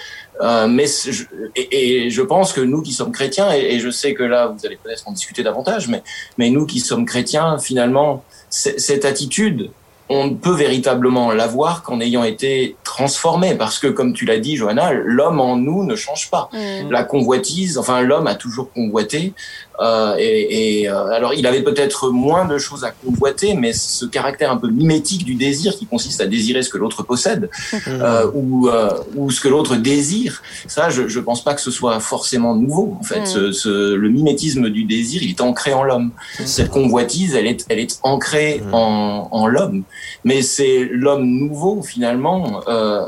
[0.43, 1.24] Euh, mais je,
[1.55, 4.49] et, et je pense que nous qui sommes chrétiens, et, et je sais que là,
[4.49, 6.03] vous allez peut-être en discuter davantage, mais,
[6.39, 9.70] mais nous qui sommes chrétiens, finalement, cette attitude,
[10.09, 13.57] on ne peut véritablement l'avoir qu'en ayant été transformé.
[13.57, 16.91] Parce que, comme tu l'as dit, Johanna, l'homme en nous ne change pas Mm.
[16.93, 19.32] la convoitise, enfin l'homme a toujours convoité.
[19.81, 24.05] Euh, et et, euh, alors il avait peut-être moins de choses à convoiter, mais ce
[24.07, 27.51] caractère un peu mimétique du désir qui consiste à désirer ce que l'autre possède
[27.89, 31.70] euh, ou, euh, ou ce que l'autre désire, ça je, je pense pas que ce
[31.70, 32.97] soit forcément nouveau.
[33.01, 33.27] En fait, Mm.
[33.27, 36.11] ce, ce- le mimétisme du désir, il est ancré en l'homme.
[36.45, 39.83] Cette convoitise, elle est, elle est ancrée en, en l'homme.
[40.24, 43.05] Mais c'est l'homme nouveau finalement euh,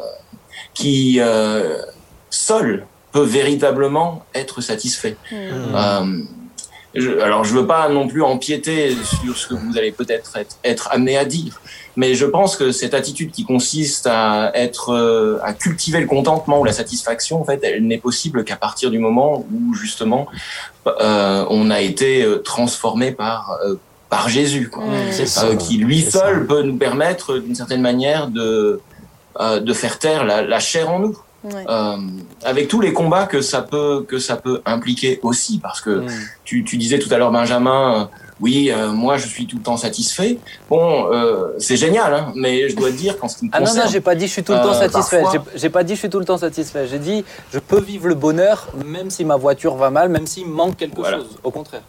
[0.75, 1.79] qui euh,
[2.31, 5.17] seul peut véritablement être satisfait.
[5.33, 6.23] Euh,
[6.95, 10.57] je, alors, je veux pas non plus empiéter sur ce que vous allez peut-être être,
[10.65, 11.61] être amené à dire,
[11.97, 16.61] mais je pense que cette attitude qui consiste à être, euh, à cultiver le contentement
[16.61, 20.29] ou la satisfaction, en fait, elle n'est possible qu'à partir du moment où justement
[20.87, 23.75] euh, on a été euh, transformé par euh,
[24.09, 24.85] par Jésus, quoi.
[24.85, 25.13] Mm.
[25.13, 25.47] C'est ça.
[25.47, 26.21] Euh, qui lui c'est ça.
[26.21, 28.81] seul peut nous permettre d'une certaine manière de
[29.41, 31.19] euh, de faire taire la, la chair en nous,
[31.55, 31.65] Ouais.
[31.69, 31.97] Euh,
[32.45, 36.05] avec tous les combats que ça peut que ça peut impliquer aussi, parce que
[36.45, 38.05] tu, tu disais tout à l'heure Benjamin, euh,
[38.41, 40.39] oui, euh, moi je suis tout le temps satisfait.
[40.71, 43.61] Bon, euh, c'est génial, hein, mais je dois te dire qu'en ce qui me Ah
[43.61, 45.23] non, concerne, non, j'ai pas dit je suis tout le temps Euh, satisfait.
[45.23, 46.87] parfois- J'ai- pas dit je suis tout le temps satisfait.
[46.87, 50.47] J'ai dit je peux vivre le bonheur même si ma voiture va mal, même s'il
[50.47, 51.19] manque quelque Voilà.
[51.19, 51.39] chose.
[51.43, 51.83] Au contraire.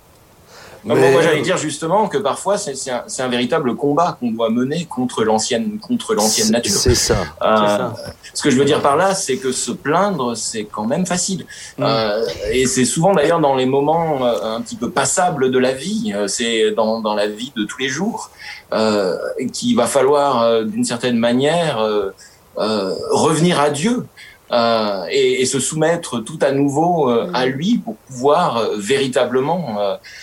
[0.86, 3.76] Non, Mais- bon, moi j'allais dire justement que parfois c'est c'est un, c'est un véritable
[3.76, 6.72] combat qu'on doit mener contre l'ancienne contre l'ancienne nature.
[6.72, 7.18] C'est ça.
[7.42, 7.94] Euh, ça.
[8.34, 11.46] ce que je veux dire par là, c'est que se plaindre, c'est quand même facile.
[11.78, 11.84] Mm.
[11.86, 15.74] Euh, et c'est souvent d'ailleurs dans les moments euh, un petit peu passables de la
[15.74, 18.32] vie, euh, c'est dans, dans la vie de tous les jours,
[18.72, 19.18] euh,
[19.52, 22.12] qu'il va falloir euh, d'une certaine manière euh,
[22.58, 24.06] euh, revenir à Dieu.
[24.52, 27.36] Euh, et, et se soumettre tout à nouveau euh, Mm.
[27.36, 29.78] à lui pour pouvoir euh, véritablement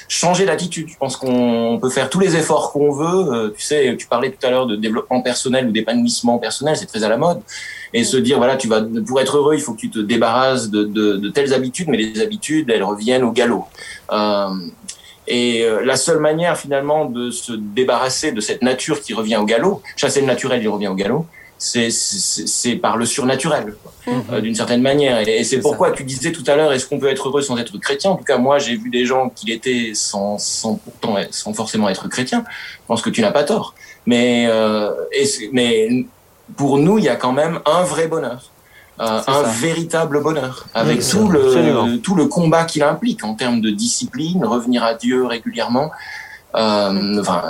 [0.08, 0.88] changer d'attitude.
[0.88, 3.54] Je pense qu'on peut faire tous les efforts qu'on veut.
[3.56, 7.04] Tu sais, tu parlais tout à l'heure de développement personnel ou d'épanouissement personnel, c'est très
[7.04, 7.40] à la mode.
[7.92, 10.70] Et se dire, voilà, tu vas, pour être heureux, il faut que tu te débarrasses
[10.70, 13.66] de, de, de telles habitudes, mais les habitudes, elles reviennent au galop.
[15.28, 19.82] Et la seule manière finalement de se débarrasser de cette nature qui revient au galop,
[19.96, 21.26] chasser le naturel, il revient au galop,
[21.58, 23.92] c'est par le surnaturel, quoi,
[24.32, 25.26] euh, d'une certaine manière.
[25.26, 27.56] Et, et c'est pourquoi tu disais tout à l'heure, est-ce qu'on peut être heureux sans
[27.56, 28.10] être chrétien?
[28.10, 31.88] En tout cas, moi, j'ai vu des gens qui l'étaient sans, sans pourtant sans forcément
[31.88, 32.44] être chrétien.
[32.48, 33.74] Je pense que tu n'as pas tort.
[34.04, 36.06] Mais euh, et mais
[36.56, 38.50] pour nous, il y a quand même un vrai bonheur.
[38.98, 39.42] Euh, un ça.
[39.42, 44.42] véritable bonheur, avec Oui, tout le tout le combat qu'il implique en termes de discipline,
[44.42, 45.90] revenir à Dieu régulièrement,
[46.54, 47.42] enfin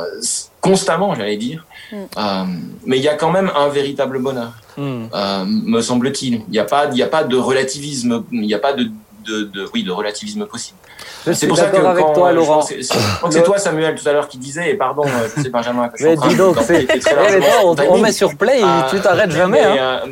[0.71, 1.65] constamment, j'allais dire.
[1.93, 1.97] Mm.
[2.19, 2.45] Euh,
[2.87, 5.05] mais il y a quand même un véritable bonheur, Mm.
[5.15, 6.35] euh, me semble-t-il.
[6.49, 8.85] Il n'y a pas, il y a pas de relativisme, il n'y a pas de,
[9.25, 10.79] de, de, oui, de relativisme possible.
[11.27, 12.63] Je C'est suis pour ça que d'accord avec quand, toi, euh, Laurent.
[12.63, 15.29] c'est- je crois que c'est toi, Samuel, tout à l'heure, qui disait, et pardon, euh,
[15.37, 16.73] je sais Benjamin, que je suis Mais en train dis donc, c'est.
[16.83, 19.37] d'emprunter très mais largement toi, son on, met sur play et Ah, tu t'arrêtes mais-
[19.37, 19.61] jamais.
[19.63, 20.01] Mais, hein.
[20.05, 20.07] euh,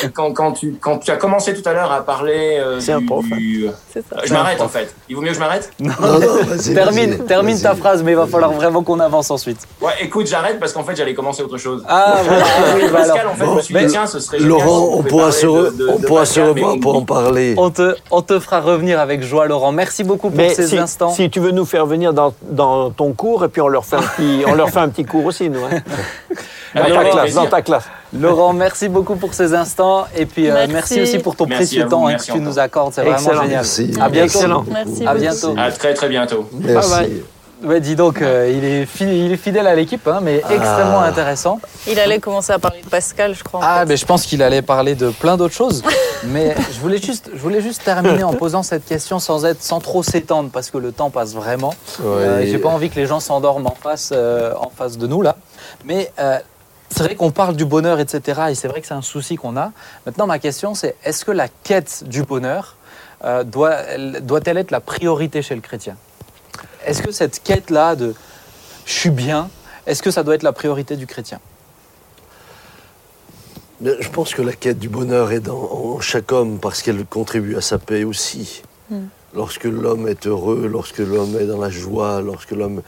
[0.00, 2.92] mais quand, quand, tu, quand tu as commencé tout à l'heure à parler euh, C'est
[2.92, 3.36] un prof, hein.
[3.36, 4.00] du- ça.
[4.24, 4.94] Je m'arrête en fait.
[5.08, 8.12] Il vaut mieux que je m'arrête Non, non, vas-y, Termine, vas-y, termine ta phrase, mais
[8.12, 9.58] il va falloir vraiment qu'on avance ensuite.
[9.80, 11.84] Ouais, écoute, j'arrête parce qu'en fait j'allais commencer autre chose.
[11.88, 12.44] Ah, voilà.
[12.90, 15.32] bah Pascal, en fait, je me suis mais dit, tiens, ce serait Laurent, on pourra
[15.32, 17.54] se, revoir pour en parler.
[17.56, 19.72] on te, on te fera revenir avec joie, Laurent.
[19.72, 21.10] Merci beaucoup Mais ces si, instants.
[21.10, 23.96] si tu veux nous faire venir dans, dans ton cours, et puis on leur fait
[23.96, 25.64] un petit, on leur fait un petit cours aussi, nous.
[25.64, 25.80] hein.
[26.74, 27.84] Dans, ta classe, dans ta classe.
[28.12, 30.06] Laurent, merci beaucoup pour ces instants.
[30.14, 31.00] Et puis, euh, merci.
[31.00, 32.92] Aussi pour ton Merci précieux vous, temps hein, que tu nous accordes.
[32.92, 33.48] C'est vraiment génial.
[33.48, 33.92] Merci.
[33.98, 34.24] À bientôt.
[34.26, 34.64] Excellent.
[34.70, 35.54] Merci À bientôt.
[35.56, 36.46] À très très bientôt.
[36.52, 36.90] Merci.
[36.90, 37.22] Bye
[37.64, 40.54] Ouais, dis donc, euh, il, est fi- il est fidèle à l'équipe, hein, mais Ah.
[40.54, 41.58] extrêmement intéressant.
[41.88, 43.60] Il allait commencer à parler de Pascal, je crois.
[43.60, 43.86] en Ah, fait.
[43.86, 45.82] mais je pense qu'il allait parler de plein d'autres choses.
[46.24, 49.80] mais je voulais, juste, je voulais juste terminer en posant cette question sans, être, sans
[49.80, 51.74] trop s'étendre, parce que le temps passe vraiment.
[52.04, 52.46] Euh, Ouais.
[52.46, 55.36] J'ai pas envie que les gens s'endorment en face, euh, en face de nous là.
[55.86, 56.38] Mais euh,
[56.90, 58.42] c'est vrai qu'on parle du bonheur, etc.
[58.50, 59.72] Et c'est vrai que c'est un souci qu'on a.
[60.04, 62.76] Maintenant, ma question, c'est est-ce que la quête du bonheur
[63.24, 65.96] euh, doit, elle- doit-elle être la priorité chez le chrétien?
[66.84, 68.14] Est-ce que cette quête-là de
[68.84, 69.48] je suis bien,
[69.86, 71.40] est-ce que ça doit être la priorité du chrétien?
[73.80, 77.04] Mais Je pense que la quête du bonheur est dans, en chaque homme parce qu'elle
[77.04, 78.62] contribue à sa paix aussi.
[78.90, 79.00] Mm.
[79.34, 82.80] Lorsque l'homme est heureux, lorsque l'homme est dans la joie, lorsque l'homme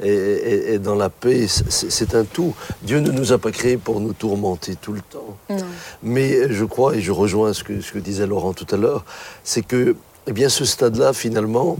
[0.00, 2.54] est, est- est dans la paix, c'est un tout.
[2.82, 5.36] Dieu ne nous a pas créés pour nous tourmenter tout le temps.
[5.50, 5.56] Non.
[6.04, 9.04] Mais je crois, et je rejoins ce que, ce que disait Laurent tout à l'heure,
[9.42, 9.96] c'est que
[10.28, 11.76] eh bien, ce stade-là, finalement,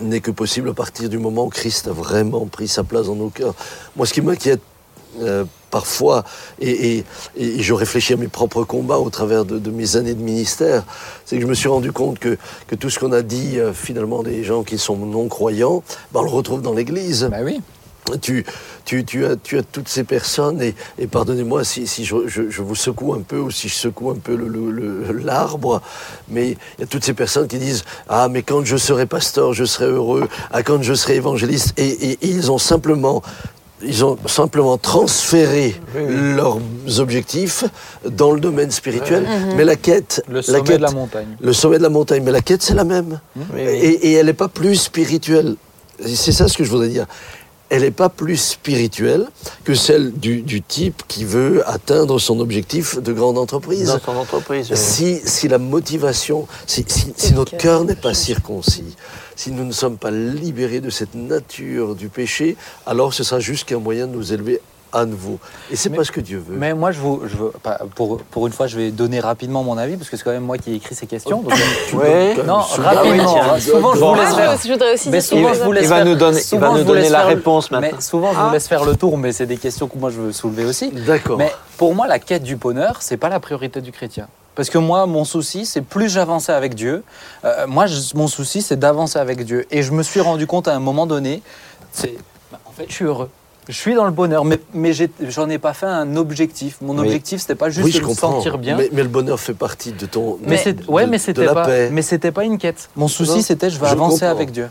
[0.00, 3.14] n'est que possible à partir du moment où Christ a vraiment pris sa place dans
[3.16, 3.54] nos cœurs.
[3.96, 4.60] Moi, ce qui m'inquiète
[5.20, 6.22] euh, parfois,
[6.60, 7.04] et, et-
[7.36, 10.84] et je réfléchis à mes propres combats au travers de, de mes années de ministère,
[11.24, 12.36] c'est que je me suis rendu compte que,
[12.68, 15.82] que tout ce qu'on a dit, euh, finalement, des gens qui sont non-croyants,
[16.12, 17.60] ben, on le retrouve dans l'Église Bah oui.
[18.16, 18.44] Tu,
[18.84, 22.48] tu, tu, as, tu as toutes ces personnes, et, et pardonnez-moi si, si je, je-
[22.48, 24.36] je vous secoue un peu ou si je secoue un peu
[25.24, 25.82] l'arbre,
[26.28, 29.52] mais il y a toutes ces personnes qui disent Ah, mais quand je serai pasteur,
[29.52, 33.22] je serai heureux, ah, quand je serai évangéliste, et, et- et ils ont simplement.
[33.80, 36.58] Ils ont simplement transféré leurs
[36.98, 37.62] objectifs
[38.10, 39.24] dans le domaine spirituel,
[39.56, 41.28] mais la quête, Le sommet la quête, de la montagne.
[41.40, 43.20] le sommet de la montagne, mais la quête c'est la même.
[43.56, 45.54] Et, et elle n'est pas plus spirituelle.
[46.04, 47.06] C'est ça ce que je voudrais dire.
[47.70, 49.28] Elle n'est pas plus spirituelle
[49.64, 53.88] que celle du, du type qui veut atteindre son objectif de grande entreprise.
[54.06, 54.68] Dans entreprise.
[54.70, 54.76] oui.
[54.76, 58.96] Si, si la motivation, si, si- si notre cœur n'est pas circoncis,
[59.36, 62.56] si nous ne sommes pas libérés de cette nature du péché,
[62.86, 64.60] alors ce sera juste qu'un moyen de nous élever
[64.92, 65.38] à nouveau.
[65.70, 66.56] Et c'est Mais- pas ce que Dieu veut.
[66.56, 67.52] Mais moi, je vous, je veux,
[67.94, 70.44] pour, pour une fois, je vais donner rapidement mon avis, parce que c'est quand même
[70.44, 71.42] moi qui ai écrit ces questions.
[71.42, 71.52] donc,
[71.88, 72.36] Tu Ouais.
[72.46, 73.36] non, rapidement.
[73.38, 73.72] Ah oui, tiens.
[73.74, 74.56] souvent, je vous laisse je, faire.
[74.64, 76.72] je voudrais aussi Mais souvent, je vous laisse Il va faire- nous donner- il souvent,
[76.72, 78.00] va nous donner la réponse Mais maintenant.
[78.00, 78.46] souvent, je Ah.
[78.46, 80.90] vous laisse faire le tour, mais c'est des questions que moi, je veux soulever aussi.
[80.90, 81.38] D'accord.
[81.38, 84.28] Mais pour moi, la quête du bonheur, c'est pas la priorité du chrétien.
[84.54, 87.04] Parce que moi, mon souci, c'est plus j'avançais avec Dieu.
[87.44, 89.66] euh, moi, je- mon souci, c'est d'avancer avec Dieu.
[89.70, 91.42] Et je me suis rendu compte à un moment donné,
[91.92, 92.16] c'est,
[92.50, 93.30] bah, en fait, je suis heureux.
[93.68, 96.78] Je suis dans le bonheur, mais, mais j'en ai pas fait un objectif.
[96.80, 97.06] Mon Oui.
[97.06, 98.36] objectif, c'était pas juste oui, je de me comprends.
[98.36, 98.76] sentir bien.
[98.78, 100.38] Mais, mais le bonheur fait partie de ton.
[100.40, 101.90] Mais, ouais, mais c'était la pas, paix.
[101.92, 102.88] mais c'était pas une quête.
[102.96, 104.30] Mon souci, c'était je je avancer comprends.
[104.30, 104.70] avec Dieu.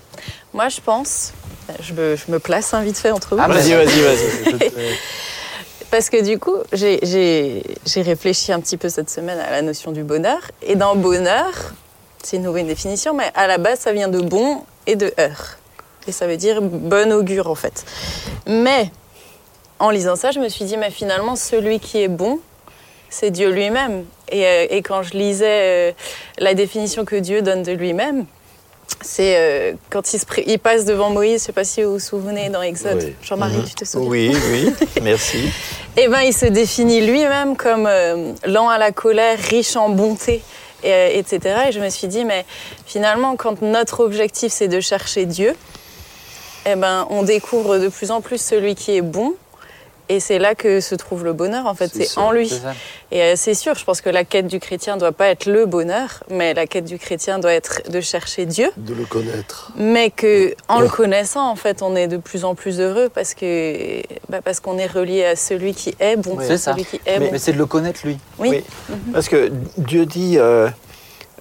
[0.54, 1.34] Moi, je pense,
[1.80, 3.42] je me, je me place un vite fait entre vous.
[3.44, 4.72] Ah, Vas-y, vas-y, vas-y.
[5.92, 7.62] Parce que du coup, j'ai
[7.98, 10.40] réfléchi un petit peu cette semaine à la notion du bonheur.
[10.64, 11.52] Et dans bonheur,
[12.24, 15.58] c'est une nouvelle définition, mais à la base, ça vient de bon et de heure.
[16.08, 17.86] Et ça veut dire bon augure, en fait.
[18.48, 18.92] Mais
[19.80, 22.40] en lisant ça, je me suis dit, mais finalement, celui qui est bon,
[23.10, 24.06] c'est Dieu lui-même.
[24.30, 25.92] Et, euh, et quand je lisais euh,
[26.40, 28.26] la définition que Dieu donne de lui-même,
[29.02, 31.84] c'est euh, quand il, se pré- il passe devant Moïse, je ne sais pas si
[31.84, 33.04] vous vous souvenez dans Exode.
[33.04, 33.16] Oui.
[33.22, 35.50] Jean-Marie, tu te souviens Oui, oui, merci.
[35.98, 40.42] eh ben, il se définit lui-même comme euh, lent à la colère, riche en bonté,
[40.84, 41.40] et, euh, etc.
[41.68, 42.46] Et je me suis dit, mais
[42.86, 45.56] finalement, quand notre objectif c'est de chercher Dieu,
[46.68, 49.34] eh ben, on découvre de plus en plus celui qui est bon.
[50.10, 52.50] Et c'est là que se trouve le bonheur, en fait, C'est en lui.
[53.12, 55.48] Et euh, c'est sûr, je pense que la quête du chrétien ne doit pas être
[55.48, 58.72] le bonheur, mais la quête du chrétien doit être de chercher Dieu.
[58.78, 59.74] De le connaître.
[59.76, 63.34] Mais que en le connaissant, en fait, on est de plus en plus heureux parce
[63.34, 66.72] que bah, parce qu'on est relié à celui qui est bon, C'est ça.
[66.72, 67.38] celui qui est Mais, bon.
[67.38, 68.18] c'est de le connaître lui.
[68.40, 68.64] Oui.
[68.90, 68.96] Oui.
[69.12, 70.70] Parce que Dieu dit euh,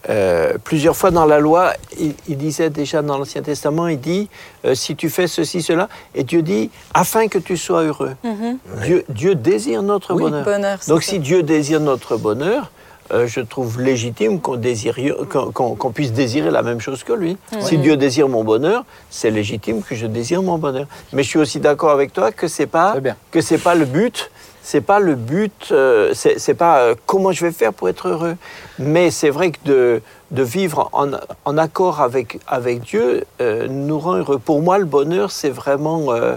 [0.09, 4.29] euh, plusieurs fois dans la loi, il, il disait déjà dans l'Ancien Testament, il dit
[4.65, 8.15] euh, si tu fais ceci, cela, et Dieu dit afin que tu sois heureux.
[8.23, 8.59] Mhm.
[8.85, 10.79] Dieu, Dieu désire notre Oui, bonheur.
[10.89, 11.11] Donc ça.
[11.11, 12.71] si Dieu désire notre bonheur,
[13.13, 17.37] euh, je trouve légitime qu'on puisse désirer la même chose que lui.
[17.61, 20.87] Si Dieu désire mon bonheur, c'est légitime que je désire mon bonheur.
[21.13, 23.17] Mais je suis aussi d'accord avec toi que pas bien.
[23.31, 24.31] que c'est pas le but.
[24.69, 25.69] C'est pas le but.
[25.71, 28.37] euh, c'est c'est pas euh, comment je vais faire pour être heureux.
[28.81, 30.03] Mais c'est vrai que de
[30.33, 31.07] de vivre en,
[31.45, 34.41] en accord avec avec Dieu euh, nous rend heureux.
[34.49, 36.37] Pour moi, le bonheur, c'est vraiment euh,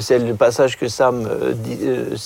[0.00, 2.16] c'est le passage que Sam euh, euh,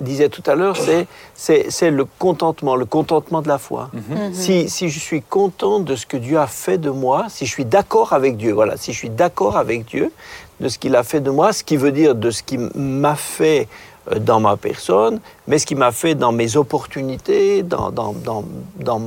[0.00, 0.76] disait tout à l'heure.
[0.86, 3.90] C'est c'est c'est le contentement, le contentement de la foi.
[3.92, 4.32] Mhm.
[4.32, 7.52] Si, si je suis content de ce que Dieu a fait de moi, si je
[7.52, 10.10] suis d'accord avec Dieu, voilà, si je suis d'accord avec Dieu
[10.60, 13.14] de ce qu'il a fait de moi, ce qui veut dire de ce qu'il m'a
[13.14, 13.66] fait euh,
[14.20, 18.44] dans ma personne, mais ce qu'il m'a fait dans mes opportunités, dans, dans, dans,
[18.80, 19.02] dans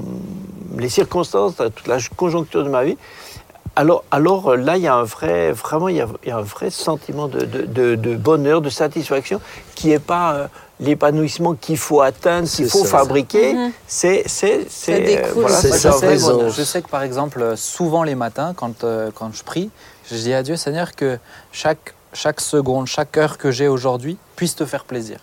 [0.78, 2.98] les circonstances, dans toute la conjoncture de ma vie,
[3.76, 6.32] alors, alors euh, là, il y a un vrai, vraiment, il y a, il y
[6.32, 9.40] a un vrai sentiment de, de, de- de bonheur, de satisfaction,
[9.76, 10.48] qui n'est pas euh,
[10.82, 12.98] l'épanouissement qu'il faut atteindre, qu'il faut ça.
[13.00, 13.54] fabriquer.
[13.54, 13.72] Mhm.
[13.88, 16.54] C'est, c'est, c'est, je, sais, présence.
[16.58, 19.70] je sais que par exemple, souvent les matins, quand, euh, quand je prie,
[20.10, 21.18] je dis à Dieu, Seigneur, que
[21.54, 25.18] chaque, chaque seconde, chaque heure que j'ai aujourd'hui puisse te faire plaisir.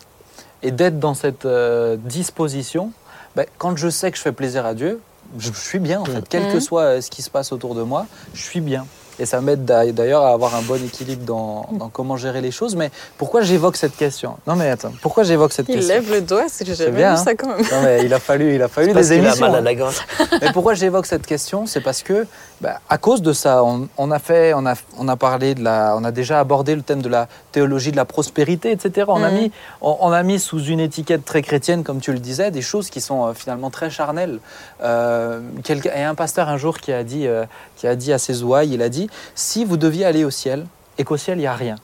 [0.62, 2.91] Et d'être dans cette euh, disposition,
[3.36, 5.01] ben, quand je sais que je fais plaisir à Dieu,
[5.39, 6.24] je, je suis bien en fait.
[6.28, 6.61] Quel que Mhm.
[6.61, 8.86] soit euh, ce qui se passe autour de moi, je suis bien.
[9.20, 12.53] Et ça m'aide d'a- d'ailleurs à avoir un bon équilibre dans, dans comment gérer les
[12.53, 12.76] choses.
[12.76, 14.36] Mais pourquoi j'évoque cette question?
[14.47, 15.93] Non mais attends, pourquoi j'évoque cette Il question?
[15.95, 17.24] lève le doigt, c'est que j'ai jamais bien, vu hein.
[17.24, 17.59] ça quand même.
[17.72, 19.41] Non mais il a fallu, il a fallu des qu'il a émissions.
[19.47, 19.61] mal à hein.
[19.62, 19.97] la gorge.
[20.41, 21.66] Mais pourquoi j'évoque cette question?
[21.66, 22.26] C'est parce que,
[22.61, 25.62] bah, à cause de ça, on, on a fait, on a, on a parlé de
[25.62, 29.06] la, on a déjà abordé le thème de la théologie de la prospérité, etc.
[29.09, 29.38] On a Mhm.
[29.38, 32.62] mis, on, on a mis sous une étiquette très chrétienne, comme tu le disais, des
[32.62, 34.40] choses qui sont euh, finalement très charnelles.
[34.82, 37.44] Euh, y a un pasteur un jour qui a dit, euh,
[37.76, 40.66] qui a dit à ses ouailles, il a dit, si vous deviez aller au ciel
[40.98, 41.76] et qu'au ciel il y a rien,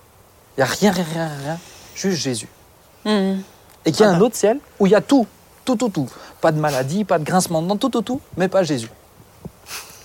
[0.57, 1.59] il y a rien, rien, rien, rien,
[1.95, 2.49] juste Jésus
[3.05, 3.43] Mhm.
[3.85, 4.25] et qu'il y a Ah un bah.
[4.25, 5.27] autre ciel où il y a tout,
[5.65, 6.09] tout, tout, tout.
[6.41, 8.89] Pas de maladie, pas de grincement de dents, tout, tout, tout, mais pas Jésus.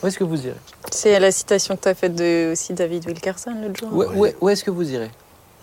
[0.01, 0.55] Où est-ce que vous irez?
[0.91, 3.89] C'est la citation que tu as faite de aussi David Wilkerson l'autre jour.
[3.93, 5.11] Où, où- où est-ce que vous irez?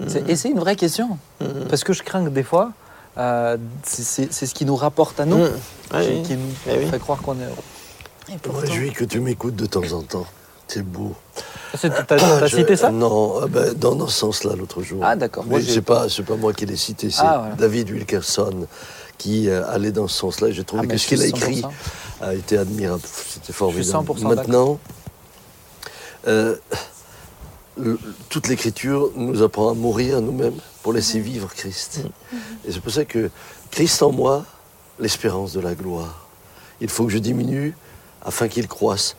[0.09, 1.18] C'est- Et c'est une vraie question.
[1.41, 1.66] Mhm.
[1.70, 2.72] Parce que je crains que des fois,
[3.16, 5.51] euh, c'est- ce qui nous rapporte à nous, Mhm.
[5.91, 6.22] qui, Oui.
[6.22, 6.87] qui nous Eh oui.
[6.87, 7.55] fait croire qu'on est heureux.
[8.28, 10.26] Et Je me pourtant, réjouis que tu m'écoutes de temps en temps.
[10.68, 11.14] C'est beau.
[12.09, 12.91] T'as Je- cité ça?
[12.91, 15.01] Non, ah ben, dans, dans ce sens-là, l'autre jour.
[15.05, 15.45] Ah, d'accord.
[15.47, 17.55] Moi, Mais c'est pas, pas moi qui l'ai cité, c'est Ah, voilà.
[17.55, 18.66] David Wilkerson
[19.18, 20.50] qui euh, allait dans ce sens-là.
[20.50, 21.70] J'ai trouvé Ah, que ce qu'il a écrit 100%.
[22.20, 23.02] a été admirable.
[23.28, 23.86] C'était formidable.
[24.06, 24.78] 100% Maintenant,
[26.26, 26.56] euh,
[27.78, 27.98] le-
[28.28, 32.00] toute l'Écriture nous apprend à mourir nous-mêmes pour laisser vivre Christ.
[32.66, 33.30] Et c'est pour ça que
[33.70, 34.44] Christ en moi,
[34.98, 36.26] l'espérance de la gloire.
[36.80, 37.76] Il faut que je diminue
[38.24, 39.16] afin qu'il croisse.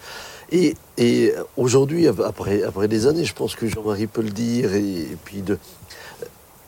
[0.51, 4.79] Et, et aujourd'hui, après, après des années, je pense que Jean-Marie peut le dire, et,
[5.01, 5.57] et puis de,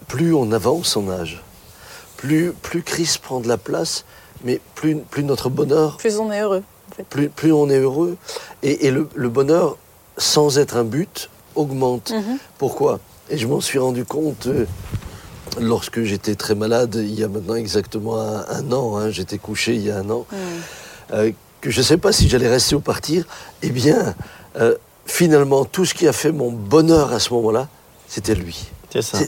[0.08, 1.42] plus on avance en âge,
[2.20, 4.04] plus, plus Christ prend de la place,
[4.44, 6.64] mais plus, plus notre bonheur, Plus on est heureux.
[6.92, 7.04] En fait.
[7.04, 8.18] plus, plus on est heureux.
[8.62, 9.78] Et, et le, le bonheur,
[10.18, 12.12] sans être un but, augmente.
[12.12, 12.38] Mhm.
[12.58, 13.00] Pourquoi?
[13.30, 14.66] Et je m'en suis rendu compte euh,
[15.62, 19.76] lorsque j'étais très malade, il y a maintenant exactement un, un an, hein, j'étais couché
[19.76, 20.38] il y a un an, Mhm.
[21.14, 23.24] euh, que je ne sais pas si j'allais rester ou partir.
[23.62, 24.14] Eh bien,
[24.60, 27.68] euh, finalement, tout ce qui a fait mon bonheur à ce moment-là,
[28.10, 28.68] c'était lui.
[28.92, 29.20] C'est ça.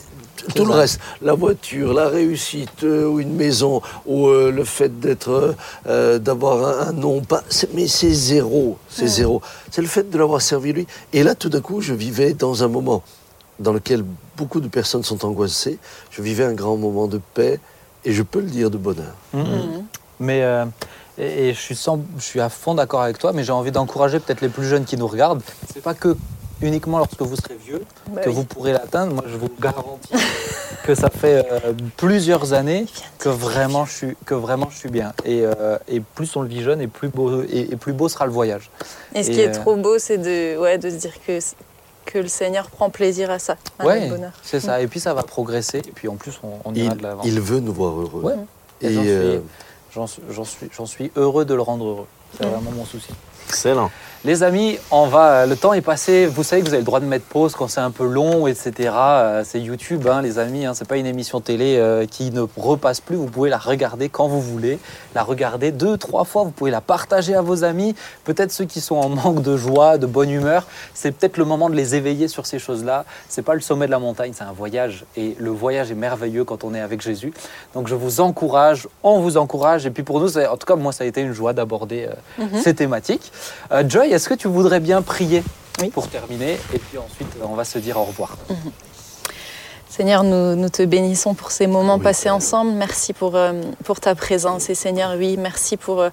[0.55, 4.99] Tout le reste, la voiture, la réussite, euh, ou une maison, ou euh, le fait
[4.99, 5.55] d'être,
[5.87, 9.41] euh, d'avoir un, un nom, pas, mais c'est zéro, c'est zéro.
[9.69, 10.87] C'est le fait de l'avoir servi lui.
[11.13, 13.03] Et là, tout d'un coup, je vivais dans un moment
[13.59, 14.03] dans lequel
[14.37, 15.77] beaucoup de personnes sont angoissées.
[16.09, 17.59] Je vivais un grand moment de paix,
[18.03, 19.13] et je peux le dire de bonheur.
[19.33, 19.83] Mhm.
[20.19, 20.65] Mais euh,
[21.17, 23.71] et, et je suis sans- je suis à fond d'accord avec toi, mais j'ai envie
[23.71, 25.41] d'encourager peut-être les plus jeunes qui nous regardent.
[25.73, 26.15] C'est pas que
[26.61, 28.35] uniquement lorsque vous serez vieux Bah que oui.
[28.35, 29.13] vous pourrez l'atteindre.
[29.13, 30.13] Moi, je vous garantis
[30.83, 32.85] que ça fait euh, plusieurs années
[33.19, 35.13] que vraiment je suis que vraiment je suis bien.
[35.25, 38.09] Et, euh, et plus on le vit jeune, et plus beau et, et plus beau
[38.09, 38.69] sera le voyage.
[39.15, 41.39] Et ce Et, qui est euh, trop beau, c'est de, ouais, de se dire que,
[42.05, 44.31] que le Seigneur prend plaisir à ça, à ouais, bonheur.
[44.43, 44.81] c'est ça.
[44.81, 45.79] Et puis ça va progresser.
[45.79, 47.21] Et puis en plus, on, on ira Il, de l'avant.
[47.23, 48.21] il veut nous voir heureux.
[48.23, 48.33] Ouais.
[48.81, 49.39] Et Et j'en suis- euh,
[49.93, 52.07] J'en suis, j'en suis, j'en suis heureux de le rendre heureux.
[52.37, 52.49] C'est Mm.
[52.49, 53.09] vraiment mon souci.
[53.49, 53.91] Excellent.
[54.23, 55.47] Les amis, on va.
[55.47, 56.27] Le temps est passé.
[56.27, 58.45] Vous savez que vous avez le droit de mettre pause quand c'est un peu long,
[58.45, 58.91] etc.
[58.93, 60.63] Euh, C'est YouTube, hein, les amis.
[60.63, 63.15] Hein, c'est pas une émission télé euh, qui ne repasse plus.
[63.15, 64.77] Vous pouvez la regarder quand vous voulez,
[65.15, 66.43] la regarder deux, trois fois.
[66.43, 67.95] Vous pouvez la partager à vos amis.
[68.23, 70.67] Peut-être ceux qui sont en manque de joie, de bonne humeur.
[70.93, 73.05] C'est peut-être le moment de les éveiller sur ces choses-là.
[73.27, 75.03] C'est pas le sommet de la montagne, c'est un voyage.
[75.17, 77.33] Et le voyage est merveilleux quand on est avec Jésus.
[77.73, 79.87] Donc je vous encourage, on vous encourage.
[79.87, 82.07] Et puis pour nous, en tout cas moi, ça a été une joie d'aborder
[82.39, 83.31] euh, ces thématiques.
[83.71, 85.43] Euh, Joy, est-ce que tu voudrais bien prier
[85.81, 85.89] Oui.
[85.89, 88.37] pour terminer Et puis ensuite, euh, on va se dire au revoir.
[89.91, 92.71] Seigneur, nous, nous te bénissons pour ces moments Oui, passés ensemble.
[92.71, 93.51] Merci pour, euh,
[93.83, 94.69] pour ta présence.
[94.69, 96.09] Et Seigneur, oui, merci pour, euh,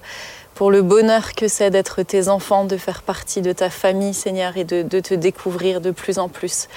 [0.53, 4.57] pour le bonheur que c'est d'être tes enfants, de faire partie de ta famille, Seigneur,
[4.57, 6.67] et de, de te découvrir de plus en plus.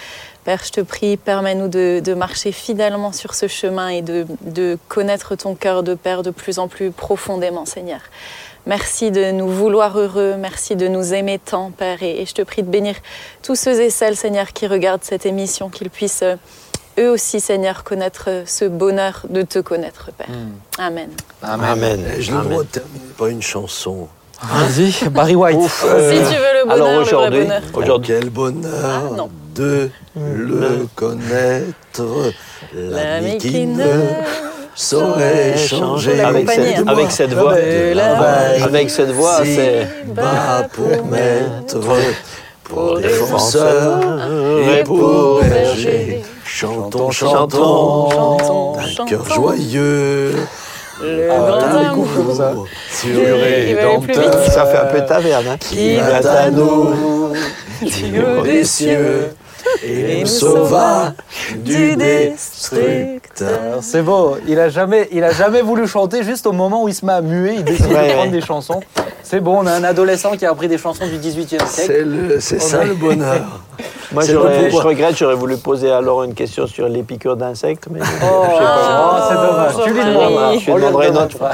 [0.45, 4.79] Père, je te prie, permets-nous de, de marcher fidèlement sur ce chemin et de, de
[4.87, 8.01] connaître ton cœur de Père de plus en plus profondément, Seigneur.
[8.65, 12.43] Merci de nous vouloir heureux, merci de nous aimer tant, Père, et, et je te
[12.43, 12.95] prie de bénir
[13.43, 16.37] tous ceux et celles, Seigneur, qui regardent cette émission, qu'ils puissent euh,
[17.03, 20.27] eux aussi, Seigneur, connaître ce bonheur de te connaître, Père.
[20.79, 21.09] Amen.
[21.43, 22.01] Amen.
[22.19, 22.51] j'ai le Amen.
[22.51, 24.09] droit de terminer par une chanson.
[24.43, 25.57] Vas-y, Barry White.
[25.57, 27.63] Ouf, si tu veux le bonheur, alors le vrai aujourd'hui, bonheur.
[27.75, 29.25] aujourd'hui, Quel bonheur Ah,
[29.55, 32.33] de le connaître.
[32.75, 33.85] L'ami qui ne
[34.75, 36.21] saurait changer.
[36.21, 38.63] avec cette, avec cette voix, De la vague.
[38.63, 41.79] avec cette voix, Si c'est bas pour maître,
[42.65, 44.01] pour défenseur
[44.79, 46.25] et pour berger.
[46.55, 49.35] Chantons, chantons, Chantons, d'un cœur chantons.
[49.35, 50.35] joyeux.
[51.03, 51.89] Le Ah, va aller
[54.03, 54.35] plus vite.
[54.51, 55.47] ça fait un peu taverne.
[55.49, 55.57] Hein.
[55.59, 57.33] qui vint à nous
[57.81, 59.31] haut des cieux
[59.83, 61.15] et nous sauva
[61.57, 63.79] du destructeur.
[63.81, 64.37] C'est beau.
[64.47, 66.23] Il a jamais, il a jamais voulu chanter.
[66.23, 68.29] Juste au moment où il se met à muer, il décide Ouais, de prendre ouais.
[68.29, 68.81] des chansons.
[69.23, 69.57] C'est bon.
[69.63, 72.37] On a un adolescent qui a appris des chansons du 18e siècle.
[72.41, 73.41] C'est ça a- le bonheur.
[74.13, 78.01] Moi, j'aurais- je regrette, j'aurais voulu poser alors une question sur les piqûres d'insectes, mais
[78.03, 79.85] Oh, j'ai pas, oh, c'est dommage.
[79.85, 80.53] Tu lui demanderas.
[80.59, 81.51] Je lui demanderai une demandera.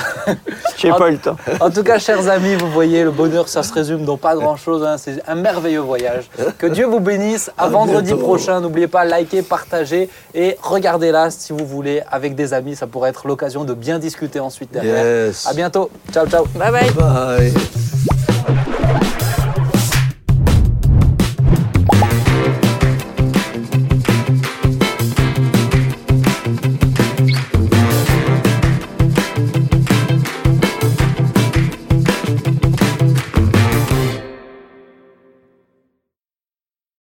[0.77, 1.37] j'ai pas eu le temps.
[1.61, 4.83] En tout cas, chers amis, vous voyez, le bonheur, ça se résume dans pas grand-chose.
[4.85, 4.97] hein.
[4.99, 6.29] C'est un merveilleux voyage.
[6.59, 7.51] Que Dieu vous bénisse.
[7.57, 8.23] À, À vendredi bientôt.
[8.25, 8.61] prochain.
[8.61, 12.75] N'oubliez pas, liker, partager et regardez-la si vous voulez avec des amis.
[12.75, 15.05] Ça pourrait être l'occasion de bien discuter ensuite derrière.
[15.27, 15.47] Yes.
[15.47, 15.91] À bientôt.
[16.13, 16.45] Ciao, ciao.
[16.57, 16.91] Bye bye.
[16.91, 17.53] Bye.